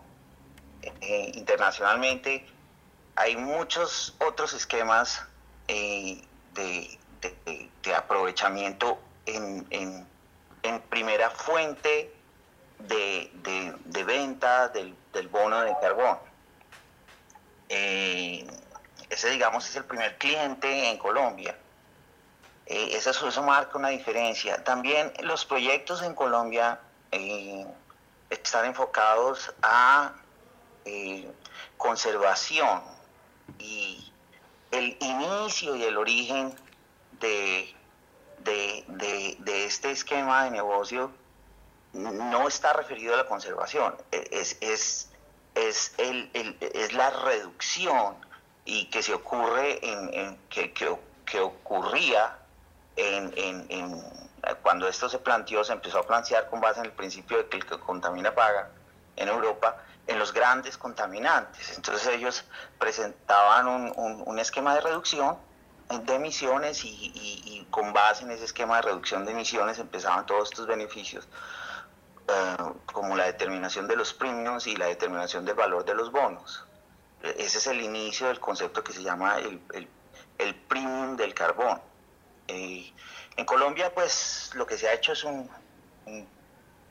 [0.82, 2.46] Eh, internacionalmente
[3.14, 5.22] hay muchos otros esquemas
[5.68, 6.98] de,
[7.94, 10.06] aprovechamiento en,
[10.88, 12.12] primera fuente
[12.78, 14.96] de, venta del,
[15.28, 16.18] bono de carbón.
[19.10, 21.56] Ese, digamos, es el primer cliente en Colombia.
[22.66, 24.62] Eh, eso, eso, marca una diferencia.
[24.62, 26.80] También los proyectos en Colombia
[27.10, 27.66] eh,
[28.30, 30.14] están enfocados a
[31.76, 32.82] conservación
[33.58, 34.12] y
[34.70, 36.54] el inicio y el origen
[37.20, 37.74] de,
[38.38, 41.12] de, este esquema de negocio
[41.92, 45.10] no está referido a la conservación, es, es,
[45.54, 46.30] es, el,
[46.60, 48.16] es la reducción
[48.64, 52.36] y que se ocurre en, que, que, ocurría
[52.96, 54.02] en,
[54.62, 57.56] cuando esto se planteó, se empezó a plantear con base en el principio de que
[57.58, 58.70] el que contamina paga
[59.16, 61.76] en Europa, en los grandes contaminantes.
[61.76, 62.44] Entonces ellos
[62.78, 65.36] presentaban un, esquema de reducción
[65.88, 70.66] de emisiones y, con base en ese esquema de reducción de emisiones empezaban todos estos
[70.66, 71.28] beneficios,
[72.28, 72.56] eh,
[72.86, 76.64] como la determinación de los premiums y la determinación del valor de los bonos.
[77.22, 79.60] Ese es el inicio del concepto que se llama el,
[80.38, 81.80] el, premium del carbón.
[82.48, 82.92] Eh,
[83.36, 85.48] en Colombia, pues lo que se ha hecho es un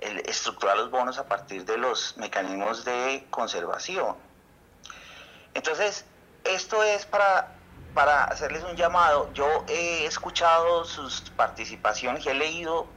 [0.02, 4.16] el estructurar los bonos a partir de los mecanismos de conservación.
[5.54, 6.06] Entonces,
[6.44, 7.56] esto es para,
[7.94, 9.32] para hacerles un llamado.
[9.34, 12.88] Yo he escuchado sus participaciones y he leído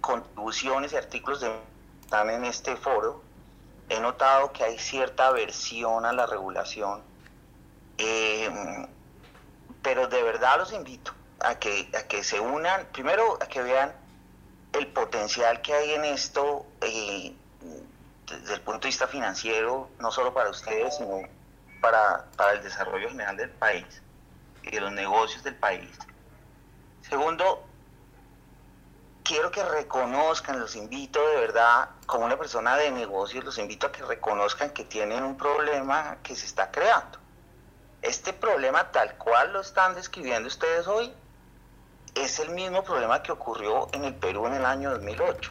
[0.00, 1.52] contribuciones y artículos de
[2.02, 3.22] están en este foro.
[3.92, 7.02] He notado que hay cierta aversión a la regulación.
[7.98, 8.50] Eh,
[9.82, 13.92] pero de verdad los invito a que, a que se unan, primero a que vean
[14.72, 17.34] el potencial que hay en esto eh,
[18.40, 21.20] desde el punto de vista financiero, no solo para ustedes, sino
[21.82, 22.24] para,
[22.54, 24.02] el desarrollo general del país
[24.62, 25.90] y de los negocios del país.
[27.02, 27.66] Segundo,
[29.22, 33.92] quiero que reconozcan, los invito de verdad, como una persona de negocios, los invito a
[33.92, 37.18] que reconozcan que tienen un problema que se está creando.
[38.02, 41.14] Este problema tal cual lo están describiendo ustedes hoy
[42.14, 45.50] es el mismo problema que ocurrió en el Perú en el año 2008.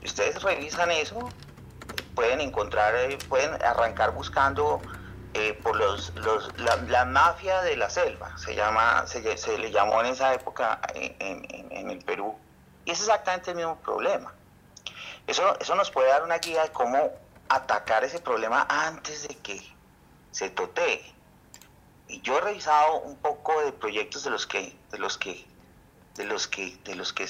[0.00, 1.28] Si ustedes revisan eso,
[2.14, 4.80] pueden encontrar, eh, pueden arrancar buscando
[5.34, 6.12] eh, por los,
[6.88, 11.98] la, mafia de la selva, se, llama, se, le llamó en esa época en, el
[11.98, 12.34] Perú.
[12.86, 14.32] Y es exactamente el mismo problema.
[15.26, 17.12] Eso, eso nos puede dar una guía de cómo
[17.48, 19.60] atacar ese problema antes de que
[20.30, 21.14] se totee.
[22.08, 25.46] Y yo he revisado un poco de proyectos de los que, de los que
[26.16, 27.26] de los que, de los que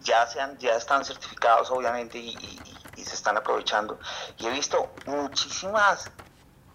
[0.00, 2.36] ya, sean, ya están certificados obviamente y,
[2.96, 3.98] se están aprovechando.
[4.38, 6.10] Y he visto muchísimas,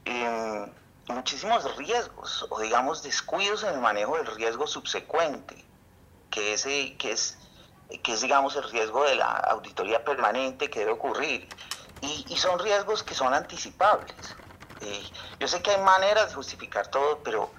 [0.05, 0.71] em,
[1.07, 5.65] muchísimos riesgos o digamos descuidos en el manejo del riesgo subsecuente,
[6.29, 7.37] que, ese, que, es,
[8.01, 11.47] que es digamos el riesgo de la auditoría permanente que debe ocurrir.
[12.01, 14.35] Y, y son riesgos que son anticipables.
[14.81, 15.03] Eh,
[15.39, 17.49] yo sé que hay maneras de justificar todo, pero,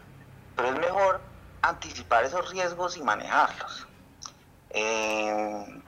[0.57, 1.21] pero es mejor
[1.63, 3.87] anticipar esos riesgos y manejarlos.
[4.71, 5.83] Eh,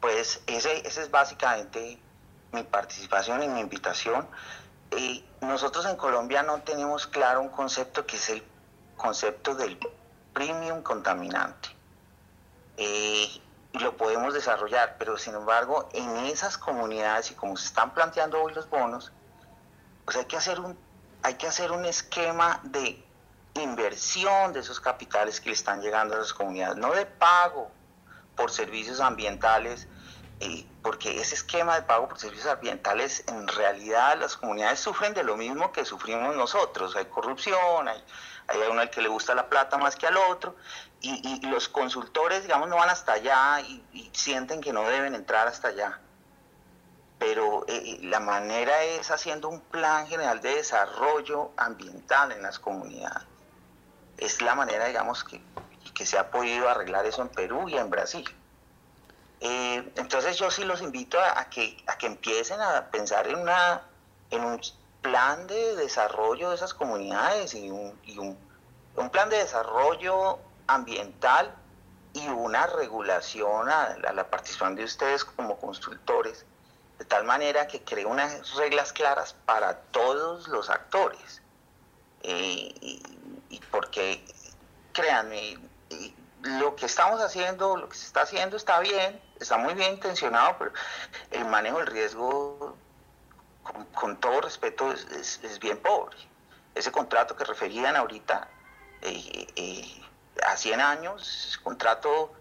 [0.00, 1.98] pues ese, ese, es básicamente
[2.52, 4.28] mi participación y mi invitación.
[4.92, 8.44] Eh, nosotros en Colombia no tenemos claro un concepto que es el
[8.96, 9.78] concepto del
[10.32, 11.75] premium contaminante.
[12.76, 13.28] Eh,
[13.72, 18.54] lo podemos desarrollar, pero sin embargo en esas comunidades y como se están planteando hoy
[18.54, 19.12] los bonos,
[20.04, 20.78] pues hay que hacer un,
[21.22, 23.04] hay que hacer un esquema de
[23.54, 27.70] inversión de esos capitales que le están llegando a las comunidades, no de pago
[28.34, 29.88] por servicios ambientales,
[30.40, 35.24] eh, porque ese esquema de pago por servicios ambientales, en realidad las comunidades sufren de
[35.24, 38.04] lo mismo que sufrimos nosotros, hay corrupción, hay,
[38.48, 40.54] hay uno al que le gusta la plata más que al otro,
[41.00, 45.68] y, los consultores, digamos, no van hasta allá y, sienten que no deben entrar hasta
[45.68, 46.00] allá.
[47.18, 53.24] Pero eh, la manera es haciendo un plan general de desarrollo ambiental en las comunidades
[54.18, 55.40] es la manera, digamos, que,
[56.04, 58.24] se ha podido arreglar eso en Perú y en Brasil.
[59.40, 63.82] Eh, entonces yo sí los invito a, que, a que empiecen a pensar en, una,
[64.30, 64.60] en un
[65.00, 68.38] plan de desarrollo de esas comunidades y un, y un,
[68.96, 71.54] un plan de desarrollo ambiental
[72.12, 76.46] y una regulación a, la participación de ustedes como consultores,
[76.98, 81.42] de tal manera que cree unas reglas claras para todos los actores.
[82.22, 82.74] Eh,
[83.48, 84.24] y porque,
[84.92, 85.58] créanme,
[86.42, 90.56] lo que estamos haciendo, lo que se está haciendo está bien, está muy bien intencionado,
[90.58, 90.72] pero
[91.30, 92.76] el manejo del riesgo,
[93.94, 96.16] con, todo respeto, es, bien pobre.
[96.74, 98.48] Ese contrato que referían ahorita,
[99.02, 100.02] eh, eh,
[100.46, 102.32] a 100 años, ese contrato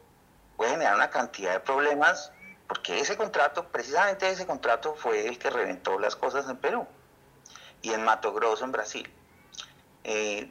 [0.58, 2.32] puede generar una cantidad de problemas,
[2.68, 6.88] porque ese contrato, precisamente ese contrato fue el que reventó las cosas en Perú
[7.82, 9.10] y en Mato Grosso, en Brasil.
[10.04, 10.50] Eh,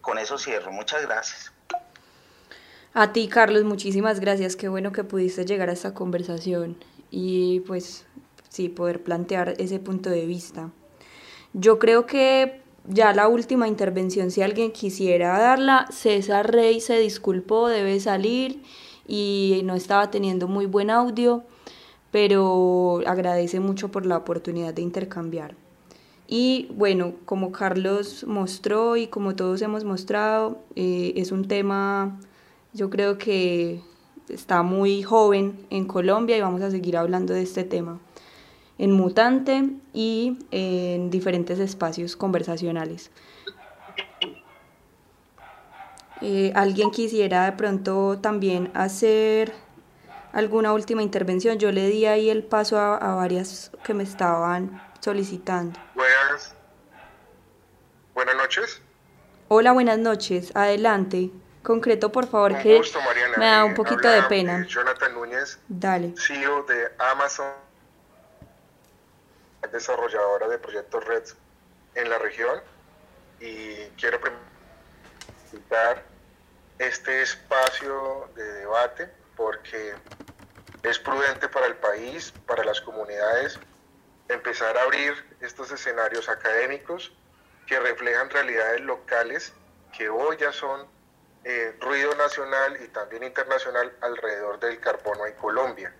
[0.00, 0.70] con eso cierro.
[0.70, 1.52] Muchas gracias.
[2.92, 4.54] A ti, Carlos, muchísimas gracias.
[4.54, 6.76] Qué bueno que pudiste llegar a esta conversación
[7.10, 8.06] y pues
[8.50, 10.70] sí, poder plantear ese punto de vista.
[11.54, 17.68] Yo creo que ya la última intervención, si alguien quisiera darla, César Rey se disculpó,
[17.68, 18.62] debe salir
[19.06, 21.44] y no estaba teniendo muy buen audio,
[22.10, 25.56] pero agradece mucho por la oportunidad de intercambiar.
[26.26, 32.18] Y bueno, como Carlos mostró y como todos hemos mostrado, eh, es un tema,
[32.72, 33.80] yo creo que
[34.28, 38.00] está muy joven en Colombia y vamos a seguir hablando de este tema
[38.78, 43.10] en Mutante y en diferentes espacios conversacionales.
[46.20, 49.52] Eh, ¿Alguien quisiera de pronto también hacer
[50.32, 51.58] alguna última intervención?
[51.58, 55.78] Yo le di ahí el paso a, a varias que me estaban solicitando.
[55.94, 56.54] Buenas,
[58.14, 58.80] buenas noches.
[59.48, 60.50] Hola, buenas noches.
[60.54, 61.30] Adelante.
[61.62, 62.80] Concreto, por favor, que
[63.38, 64.66] me da un eh, poquito de pena.
[64.66, 66.14] Jonathan Núñez, Dale.
[66.16, 67.46] CEO de Amazon,
[69.72, 71.24] desarrolladora de proyectos Red
[71.94, 72.60] en la región.
[73.40, 76.02] Y quiero presentar
[76.78, 79.94] este espacio de debate porque
[80.82, 83.58] es prudente para el país, para las comunidades
[84.28, 87.12] empezar a abrir estos escenarios académicos
[87.66, 89.52] que reflejan realidades locales
[89.96, 90.86] que hoy ya son
[91.44, 95.94] eh, ruido nacional y también internacional alrededor del carbono en Colombia.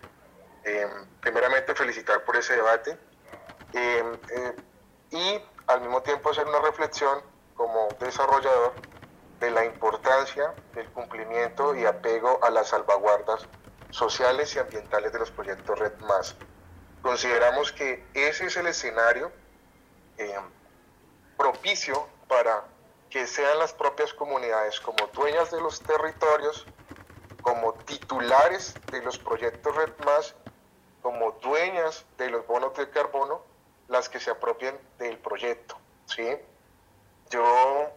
[0.64, 2.96] Em, primeramente felicitar por ese debate
[3.74, 4.56] em, eh,
[5.10, 7.22] y al mismo tiempo hacer una reflexión
[7.54, 8.74] como desarrollador
[9.40, 13.48] de la importancia del cumplimiento y apego a las salvaguardas
[13.90, 16.36] sociales y ambientales de los proyectos Red Más.
[17.02, 19.30] Consideramos que ese es el escenario
[20.16, 20.40] eh,
[21.36, 22.64] propicio para
[23.10, 26.66] que sean las propias comunidades como dueñas de los territorios,
[27.40, 30.34] como titulares de los proyectos Red Más,
[31.02, 33.42] como dueñas de los bonos de carbono,
[33.88, 35.76] las que se apropien del proyecto.
[36.06, 36.28] ¿sí?
[37.30, 37.90] Yo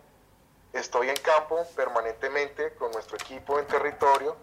[0.74, 4.36] estoy en campo permanentemente con nuestro equipo en territorio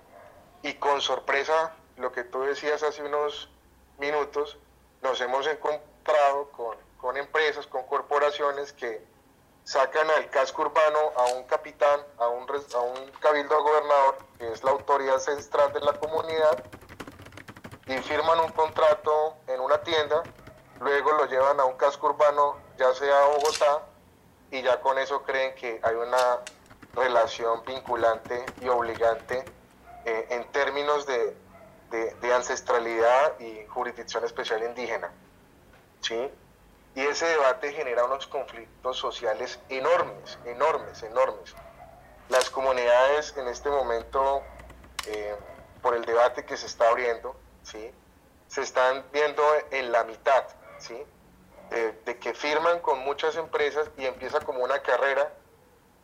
[0.62, 3.51] y con sorpresa, lo que tú decías hace unos
[3.99, 4.59] minutos,
[5.03, 6.51] nos hemos encontrado
[6.99, 9.05] con, empresas, con corporaciones que
[9.65, 14.65] sacan al casco urbano a un capitán, a un, a un cabildo gobernador, que es
[14.65, 16.65] la autoridad central de la comunidad,
[17.87, 20.23] y firman un contrato en una tienda,
[20.85, 23.82] luego lo llevan a un casco urbano, ya sea Bogotá,
[24.51, 26.40] y ya con eso creen que hay una
[26.94, 29.44] relación vinculante y obligante
[30.05, 31.36] eh, en términos de,
[32.20, 35.11] de, ancestralidad y jurisdicción especial indígena.
[36.01, 36.31] ¿sí?
[36.94, 41.55] Y ese debate genera unos conflictos sociales enormes, enormes, enormes.
[42.28, 44.43] Las comunidades en este momento,
[45.06, 45.35] eh,
[45.82, 47.90] por el debate que se está abriendo, ¿sí?
[48.48, 50.44] se están viendo en la mitad,
[50.79, 50.97] ¿sí?
[51.71, 55.33] de que firman con muchas empresas y empieza como una carrera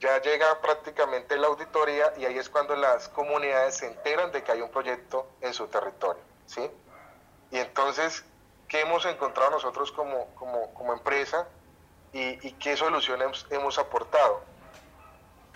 [0.00, 4.50] ya llega prácticamente la auditoría y ahí es cuando las comunidades se enteran de que
[4.50, 6.70] hay un proyecto en su territorio, ¿sí?
[7.50, 8.24] Y entonces,
[8.66, 11.46] ¿qué hemos encontrado nosotros como, como, empresa
[12.12, 14.42] y, y, qué soluciones hemos aportado?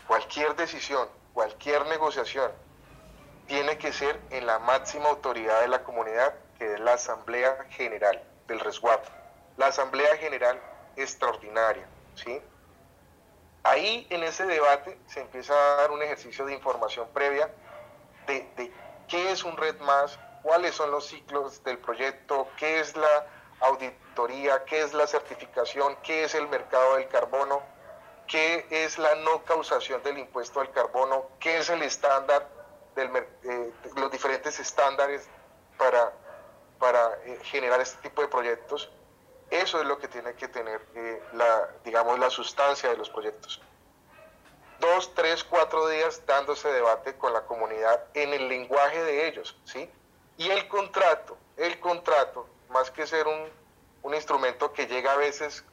[0.07, 2.53] Cualquier decisión, cualquier negociación
[3.47, 8.23] tiene que ser en la máxima autoridad de la comunidad, que es la Asamblea General
[8.47, 9.09] del Resguardo.
[9.57, 10.61] La Asamblea General
[10.97, 12.41] extraordinaria, ¿sí?
[13.62, 17.51] Ahí en ese debate se empieza a dar un ejercicio de información previa
[18.27, 18.73] de,
[19.09, 23.27] qué es un red más, cuáles son los ciclos del proyecto, qué es la
[23.61, 27.62] auditoría, qué es la certificación, qué es el mercado del carbono,
[28.27, 32.47] qué es la no causación del impuesto al carbono, qué es el estándar,
[32.95, 35.29] del, eh, los diferentes estándares
[35.79, 36.12] para,
[36.78, 38.90] para eh, generar este tipo de proyectos.
[39.51, 43.60] Eso es lo que tiene que tener eh, la, digamos, la sustancia de los proyectos.
[44.80, 49.88] Dos, tres, cuatro días dándose debate con la comunidad en el lenguaje de ellos, ¿sí?
[50.36, 53.48] Y el contrato, el contrato, más que ser un,
[54.02, 55.64] un instrumento que llega a veces,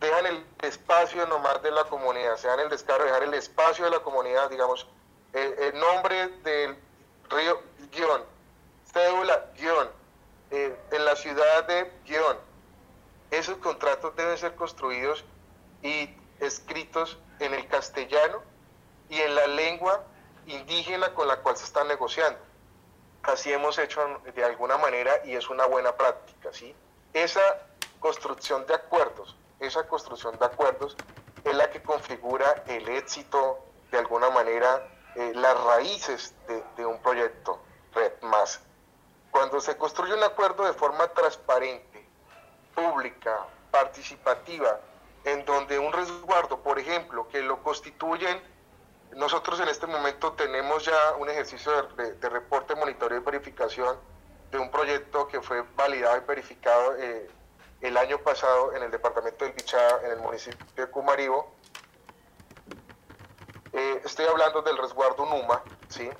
[0.00, 3.84] dejan el espacio nomás de la comunidad, se dan el descaro de dejar el espacio
[3.84, 4.86] de la comunidad, digamos,
[5.32, 6.76] el, nombre del
[7.28, 7.62] río,
[7.92, 8.24] guion,
[8.92, 9.88] cédula, guion,
[10.50, 12.36] eh, en la ciudad de guion,
[13.30, 15.24] esos contratos deben ser construidos
[15.82, 16.10] y
[16.40, 18.42] escritos en el castellano
[19.08, 20.04] y en la lengua
[20.46, 22.38] indígena con la cual se están negociando.
[23.22, 24.00] Así hemos hecho
[24.34, 26.74] de alguna manera y es una buena práctica, ¿sí?
[27.12, 27.40] Esa
[27.98, 30.96] construcción de acuerdos, esa construcción de acuerdos
[31.44, 33.58] es la que configura el éxito,
[33.90, 37.60] de alguna manera, eh, las raíces de, de un proyecto
[37.92, 38.60] Red Más.
[39.30, 42.06] Cuando se construye un acuerdo de forma transparente,
[42.74, 44.80] pública, participativa,
[45.24, 48.40] en donde un resguardo, por ejemplo, que lo constituyen,
[49.16, 53.96] nosotros en este momento tenemos ya un ejercicio de, reporte, monitoreo y verificación
[54.50, 57.28] de un proyecto que fue validado y verificado eh,
[57.80, 61.54] el año pasado en el departamento del Bichá, en el municipio de Cumaribo.
[63.72, 66.10] Eh, estoy hablando del resguardo NUMA, ¿sí?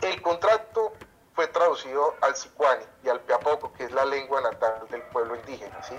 [0.00, 0.94] El contrato
[1.34, 5.82] fue traducido al sicuani y al piapoco, que es la lengua natal del pueblo indígena.
[5.82, 5.94] ¿sí?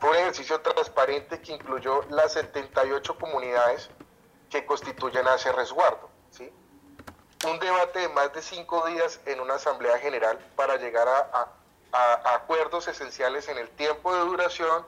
[0.00, 3.90] Fue un ejercicio transparente que incluyó las 78 comunidades
[4.50, 6.10] que constituyen a ese resguardo.
[6.30, 6.52] ¿sí?
[7.46, 11.48] Un debate de más de cinco días en una asamblea general para llegar a,
[11.92, 14.84] a acuerdos esenciales en el tiempo de duración,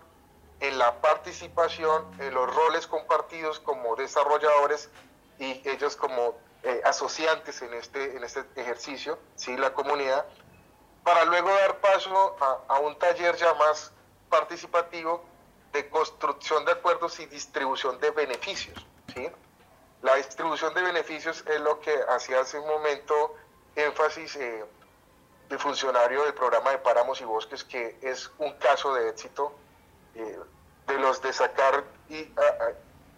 [0.61, 4.89] en la participación, en los roles compartidos como desarrolladores
[5.39, 9.55] y ellos como eh, asociantes en este, en este ejercicio, ¿sí?
[9.55, 10.25] la comunidad,
[11.03, 12.37] para luego dar paso
[12.69, 13.93] a, un taller ya más
[14.31, 15.23] participativo
[15.75, 18.87] de construcción de acuerdos y distribución de beneficios.
[19.13, 19.29] ¿sí?
[20.01, 23.35] La distribución de beneficios es lo que hacía hace un momento
[23.77, 24.65] énfasis eh,
[25.51, 29.55] el funcionario del programa de páramos y bosques, que es un caso de éxito
[30.15, 30.39] eh,
[30.87, 32.33] de los de sacar y,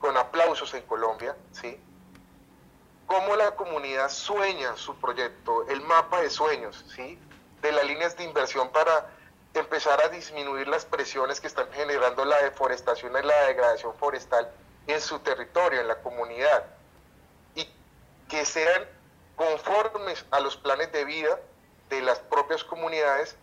[0.01, 1.81] con aplausos en Colombia, ¿sí?
[3.07, 7.19] Cómo la comunidad sueña su proyecto, el mapa de sueños, ¿sí?
[7.63, 9.11] de las líneas de inversión para
[9.55, 14.51] empezar a disminuir las presiones que están generando la deforestación y la degradación forestal
[14.87, 16.65] en su territorio, en la comunidad,
[17.55, 17.69] y
[18.29, 18.85] que sean
[19.35, 21.39] conformes a los planes de vida
[21.89, 23.37] de las propias comunidades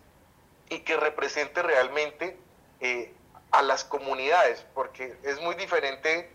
[0.68, 2.38] y que represente realmente
[2.80, 3.12] eh,
[3.50, 6.30] a las comunidades, porque es muy diferente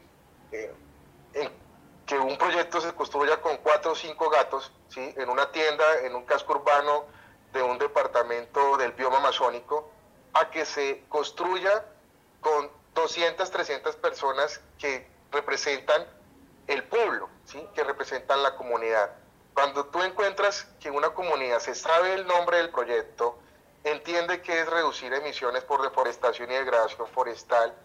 [0.51, 0.73] eh,
[1.33, 1.49] en
[2.09, 5.13] que un proyecto se construya con cuatro o cinco gatos, ¿sí?
[5.15, 7.05] en una tienda, en un casco urbano
[7.53, 9.91] de un departamento del bioma amazónico,
[10.33, 11.85] a que se construya
[12.41, 16.03] con 200, 300 personas que representan
[16.65, 17.63] el pueblo, ¿sí?
[17.75, 19.11] que representan la comunidad.
[19.53, 23.37] Cuando tú encuentras que una comunidad se sabe el nombre del proyecto,
[23.83, 27.75] entiende que es reducir emisiones por deforestación y degradación forestal,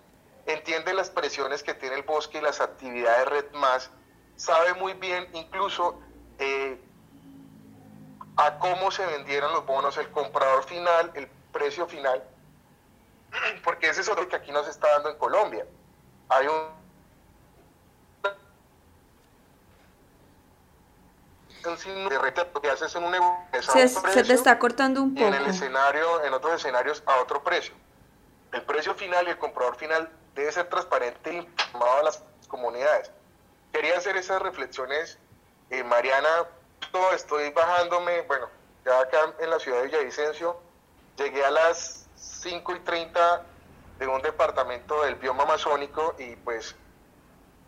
[0.47, 3.91] entiende las presiones que tiene el bosque y las actividades Red Más,
[4.37, 5.99] sabe muy bien incluso
[6.39, 6.81] eh,
[8.37, 12.23] a cómo se vendieron los bonos, el comprador final, el precio final,
[13.65, 15.67] porque ese es otro que aquí nos está dando en Colombia.
[16.29, 16.85] Hay un
[22.61, 23.15] que haces en un
[23.61, 25.27] se, se te está cortando un poco.
[25.27, 27.75] en el escenario, en otros escenarios, a otro precio.
[28.53, 33.11] El precio final y el comprador final debe ser transparente y informado a las comunidades.
[33.75, 35.19] Quería hacer esas reflexiones,
[35.69, 36.47] eh, Mariana,
[37.13, 38.49] estoy bajándome, bueno,
[38.85, 40.61] ya acá en la ciudad de Villavicencio,
[41.19, 43.45] llegué a las 5 y 30
[43.99, 46.77] de un departamento del bioma amazónico y pues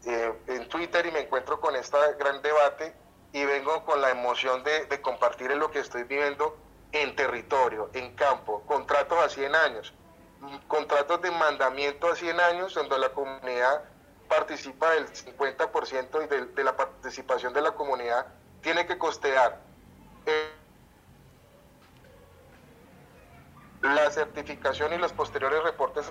[0.04, 2.94] eh, en Twitter y me encuentro con este gran debate
[3.32, 6.56] y vengo con la emoción de, compartir lo que estoy viviendo
[6.92, 9.92] en territorio, en campo, contratos a 100 años,
[10.68, 13.82] contratos de mandamiento a 100 años donde la comunidad
[14.28, 18.26] participa del 50% y de, de, la participación de la comunidad
[18.60, 19.60] tiene que costear
[20.26, 20.50] eh,
[23.82, 26.10] la certificación y los posteriores reportes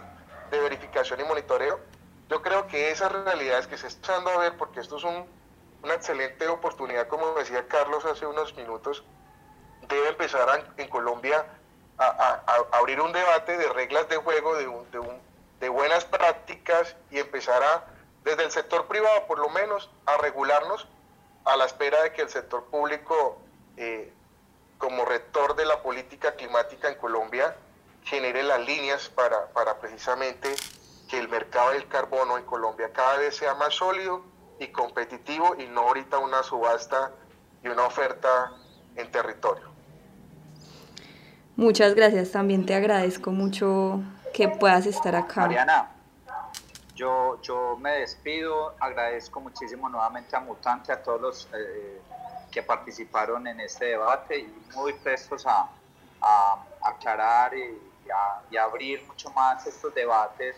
[0.51, 1.79] de verificación y monitoreo.
[2.29, 5.25] Yo creo que esas realidades que se están dando a ver, porque esto es un
[5.85, 9.03] una excelente oportunidad, como decía Carlos hace unos minutos,
[9.87, 11.45] debe empezar en Colombia
[11.99, 14.67] a, abrir un debate de reglas de juego, de,
[15.59, 17.85] de, buenas prácticas y empezar a,
[18.25, 20.87] desde el sector privado por lo menos, a regularnos
[21.45, 23.37] a la espera de que el sector público,
[23.77, 24.11] eh,
[24.79, 27.55] como rector de la política climática en Colombia,
[28.03, 30.53] genere las líneas para, para precisamente
[31.07, 34.23] que el mercado del carbono en Colombia cada vez sea más sólido
[34.59, 37.11] y competitivo y no ahorita una subasta
[37.63, 38.53] y una oferta
[38.95, 39.69] en territorio.
[41.55, 44.01] Muchas gracias, también te agradezco mucho
[44.33, 45.41] que puedas estar acá.
[45.41, 45.94] Mariana,
[46.95, 52.01] yo, yo me despido, agradezco muchísimo nuevamente a Mutante, a todos los eh,
[52.51, 55.69] que participaron en este debate y muy prestos a,
[56.81, 57.77] aclarar y,
[58.09, 60.55] a abrir mucho más estos debates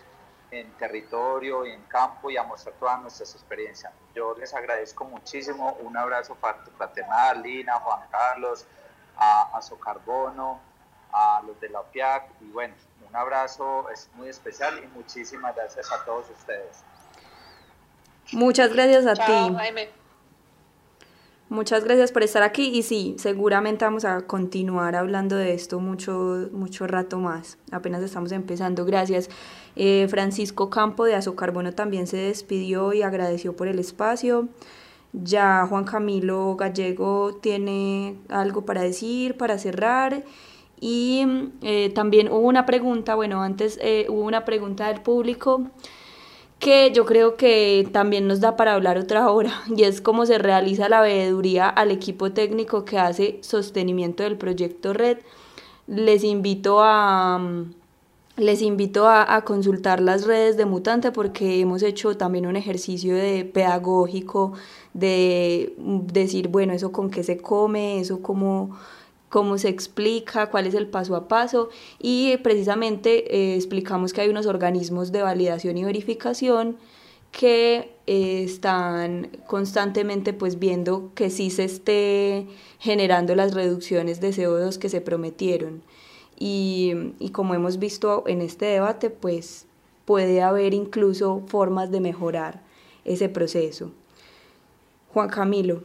[0.51, 3.91] en territorio y en campo y a mostrar todas nuestras experiencias.
[4.13, 6.37] Yo les agradezco muchísimo, un abrazo
[6.77, 8.65] fraternal, Lina, Juan Carlos,
[9.17, 10.59] a, a Socarbono,
[11.11, 12.75] a los de la OPIAC y bueno,
[13.09, 16.83] un abrazo es muy especial y muchísimas gracias a todos ustedes.
[18.31, 19.87] Muchas gracias a ti.
[21.49, 26.49] Muchas gracias por estar aquí y sí, seguramente vamos a continuar hablando de esto mucho,
[26.51, 27.57] mucho rato más.
[27.71, 28.83] Apenas estamos empezando.
[28.83, 29.29] Gracias.
[29.77, 34.49] Eh, Francisco Campo de Azocarbono también se despidió y agradeció por el espacio.
[35.13, 40.25] Ya Juan Camilo Gallego tiene algo para decir, para cerrar.
[40.79, 41.25] Y
[41.61, 45.63] eh, también hubo una pregunta, bueno, antes eh, hubo una pregunta del público
[46.59, 50.37] que yo creo que también nos da para hablar otra hora, y es cómo se
[50.37, 55.19] realiza la veeduría al equipo técnico que hace sostenimiento del proyecto Red.
[55.87, 57.39] Les invito a,
[58.35, 63.15] les invito a, a, consultar las redes de Mutante porque hemos hecho también un ejercicio
[63.15, 64.53] de pedagógico
[64.93, 68.77] de decir, bueno, eso con qué se come, eso cómo
[69.29, 74.29] cómo se explica, cuál es el paso a paso y precisamente eh, explicamos que hay
[74.29, 76.77] unos organismos de validación y verificación
[77.31, 82.47] que eh, están constantemente pues viendo que sí se esté
[82.79, 85.83] generando las reducciones de CO2 que se prometieron
[86.39, 89.65] y, y como hemos visto en este debate pues
[90.05, 92.61] puede haber incluso formas de mejorar
[93.03, 93.91] ese proceso.
[95.13, 95.83] Juan Camilo.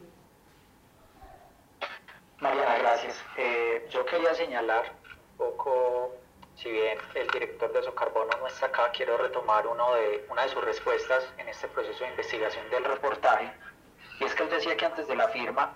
[2.40, 3.02] Mariana, gracias.
[4.07, 4.93] Quería señalar
[5.31, 6.15] un poco,
[6.57, 10.49] si bien el director de Socarbono no está acá, quiero retomar uno de, una de
[10.51, 13.51] sus respuestas en este proceso de investigación del reportaje.
[14.20, 15.74] Y es que él decía que antes de la firma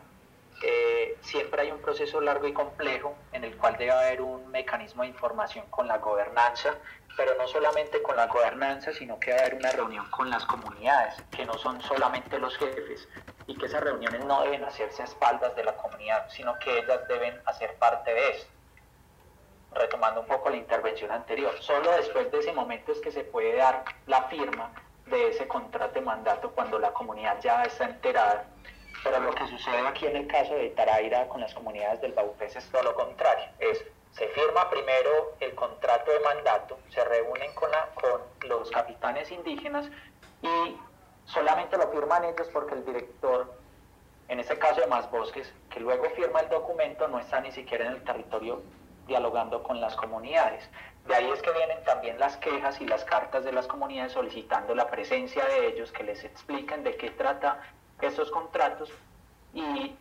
[0.63, 5.03] eh, siempre hay un proceso largo y complejo en el cual debe haber un mecanismo
[5.03, 6.75] de información con la gobernanza,
[7.17, 11.15] pero no solamente con la gobernanza, sino que debe haber una reunión con las comunidades,
[11.31, 13.09] que no son solamente los jefes,
[13.47, 17.07] y que esas reuniones no deben hacerse a espaldas de la comunidad, sino que ellas
[17.09, 18.47] deben hacer parte de eso.
[19.73, 23.57] Retomando un poco la intervención anterior, solo después de ese momento es que se puede
[23.57, 24.73] dar la firma
[25.07, 28.45] de ese contrato de mandato cuando la comunidad ya está enterada.
[29.03, 32.57] Pero lo que sucede aquí en el caso de Taraira con las comunidades del Baupés
[32.57, 33.45] es todo lo contrario.
[33.59, 37.71] Es, se firma primero el contrato de mandato, se reúnen con,
[38.49, 39.91] los capitanes indígenas
[40.41, 40.77] y
[41.27, 43.53] solamente lo firman ellos porque el director,
[44.29, 47.87] en este caso de Más Bosques, que luego firma el documento, no está ni siquiera
[47.87, 48.63] en el territorio
[49.07, 50.69] dialogando con las comunidades.
[51.07, 54.75] De ahí es que vienen también las quejas y las cartas de las comunidades solicitando
[54.75, 57.61] la presencia de ellos, que les expliquen de qué trata
[58.01, 58.91] estos contratos
[59.55, 59.95] y,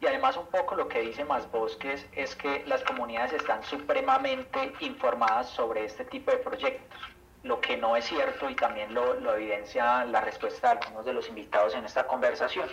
[0.00, 4.72] y además un poco lo que dice Más Bosques es que las comunidades están supremamente
[4.80, 7.00] informadas sobre este tipo de proyectos,
[7.42, 11.12] lo que no es cierto y también lo, lo evidencia la respuesta de algunos de
[11.12, 12.68] los invitados en esta conversación.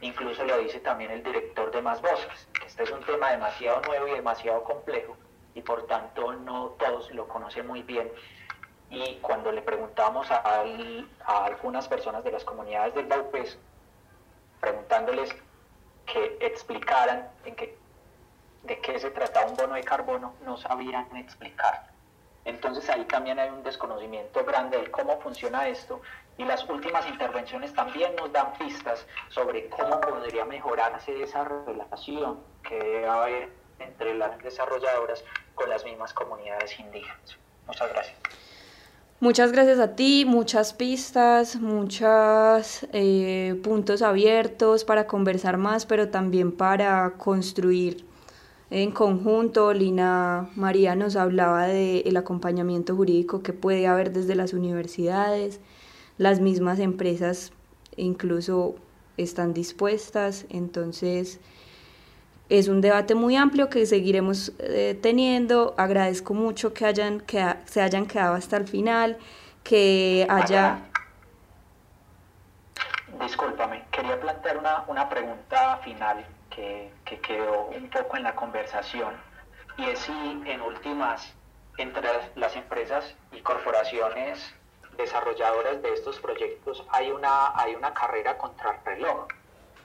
[0.00, 3.80] Incluso lo dice también el director de Más Bosques, que este es un tema demasiado
[3.82, 5.16] nuevo y demasiado complejo
[5.54, 8.10] y por tanto no todos lo conocen muy bien.
[8.90, 13.58] Y cuando le preguntamos a, a algunas personas de las comunidades del Baupés,
[14.62, 15.34] preguntándoles
[16.06, 17.76] que explicaran en qué,
[18.62, 21.90] de qué se trataba un bono de carbono, no sabían explicar.
[22.44, 26.00] Entonces ahí también hay un desconocimiento grande de cómo funciona esto
[26.38, 32.76] y las últimas intervenciones también nos dan pistas sobre cómo podría mejorarse esa relación que
[32.78, 33.48] debe haber
[33.80, 35.24] entre las desarrolladoras
[35.56, 37.36] con las mismas comunidades indígenas.
[37.66, 38.16] Muchas gracias.
[39.22, 46.50] Muchas gracias a ti, muchas pistas, muchos eh, puntos abiertos para conversar más, pero también
[46.50, 48.04] para construir
[48.70, 49.74] en conjunto.
[49.74, 55.60] Lina María nos hablaba del acompañamiento jurídico que puede haber desde las universidades,
[56.18, 57.52] las mismas empresas
[57.96, 58.74] incluso
[59.16, 61.38] están dispuestas, entonces
[62.58, 65.74] es un debate muy amplio que seguiremos eh, teniendo.
[65.78, 69.16] Agradezco mucho que, hayan, que se hayan quedado hasta el final,
[69.64, 70.80] que haya...
[73.18, 79.14] Discúlpame, quería plantear una, una pregunta final que, que, quedó un poco en la conversación
[79.78, 80.12] y es si
[80.44, 81.32] en últimas,
[81.78, 84.54] entre las empresas y corporaciones
[84.98, 89.26] desarrolladoras de estos proyectos hay una, hay una carrera contra el reloj.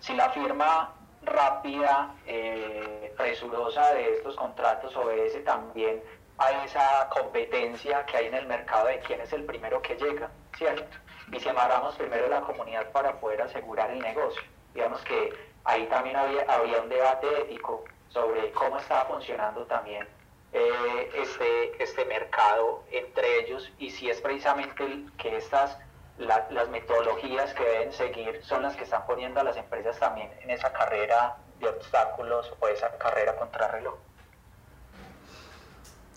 [0.01, 0.96] Si la firma
[1.27, 6.01] rápida, eh, presurosa de estos contratos obedece también
[6.37, 10.29] a esa competencia que hay en el mercado de quién es el primero que llega,
[10.57, 10.97] ¿cierto?
[11.31, 14.41] Y si amarramos primero la comunidad para poder asegurar el negocio.
[14.73, 15.33] Digamos que
[15.63, 20.07] ahí también había, había un debate ético sobre cómo estaba funcionando también
[20.53, 25.77] eh, este, este mercado entre ellos y si es precisamente que estas
[26.17, 30.49] las metodologías que deben seguir son las que están poniendo a las empresas también en
[30.49, 33.95] esa carrera de obstáculos o esa carrera contra reloj.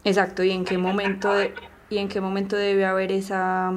[0.04, 1.30] Exacto, y en qué momento
[1.90, 3.72] y en qué momento debe haber esa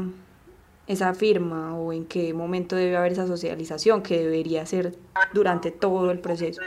[0.88, 4.96] esa firma o en qué momento debe haber esa socialización que debería ser
[5.34, 6.62] durante todo el proceso.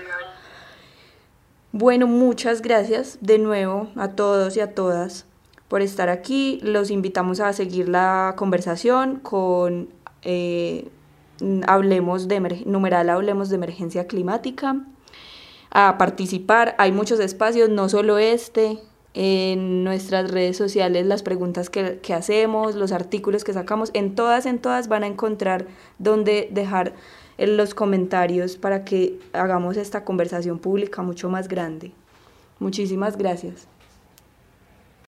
[1.73, 5.27] Bueno, muchas gracias de nuevo a todos y a todas
[5.69, 6.61] por estar aquí.
[6.63, 9.89] Los invitamos a seguir la conversación con
[10.23, 10.89] eh,
[11.67, 14.81] Hablemos de numeral Hablemos de Emergencia Climática,
[15.71, 16.75] a participar.
[16.79, 18.79] Hay muchos espacios, no solo este,
[19.13, 24.47] en nuestras redes sociales las preguntas que, que, hacemos, los artículos que sacamos, en todas,
[24.47, 25.67] en todas van a encontrar
[25.99, 26.95] donde dejar
[27.39, 31.93] los comentarios para que hagamos esta conversación pública mucho más grande.
[32.59, 33.69] Muchísimas gracias.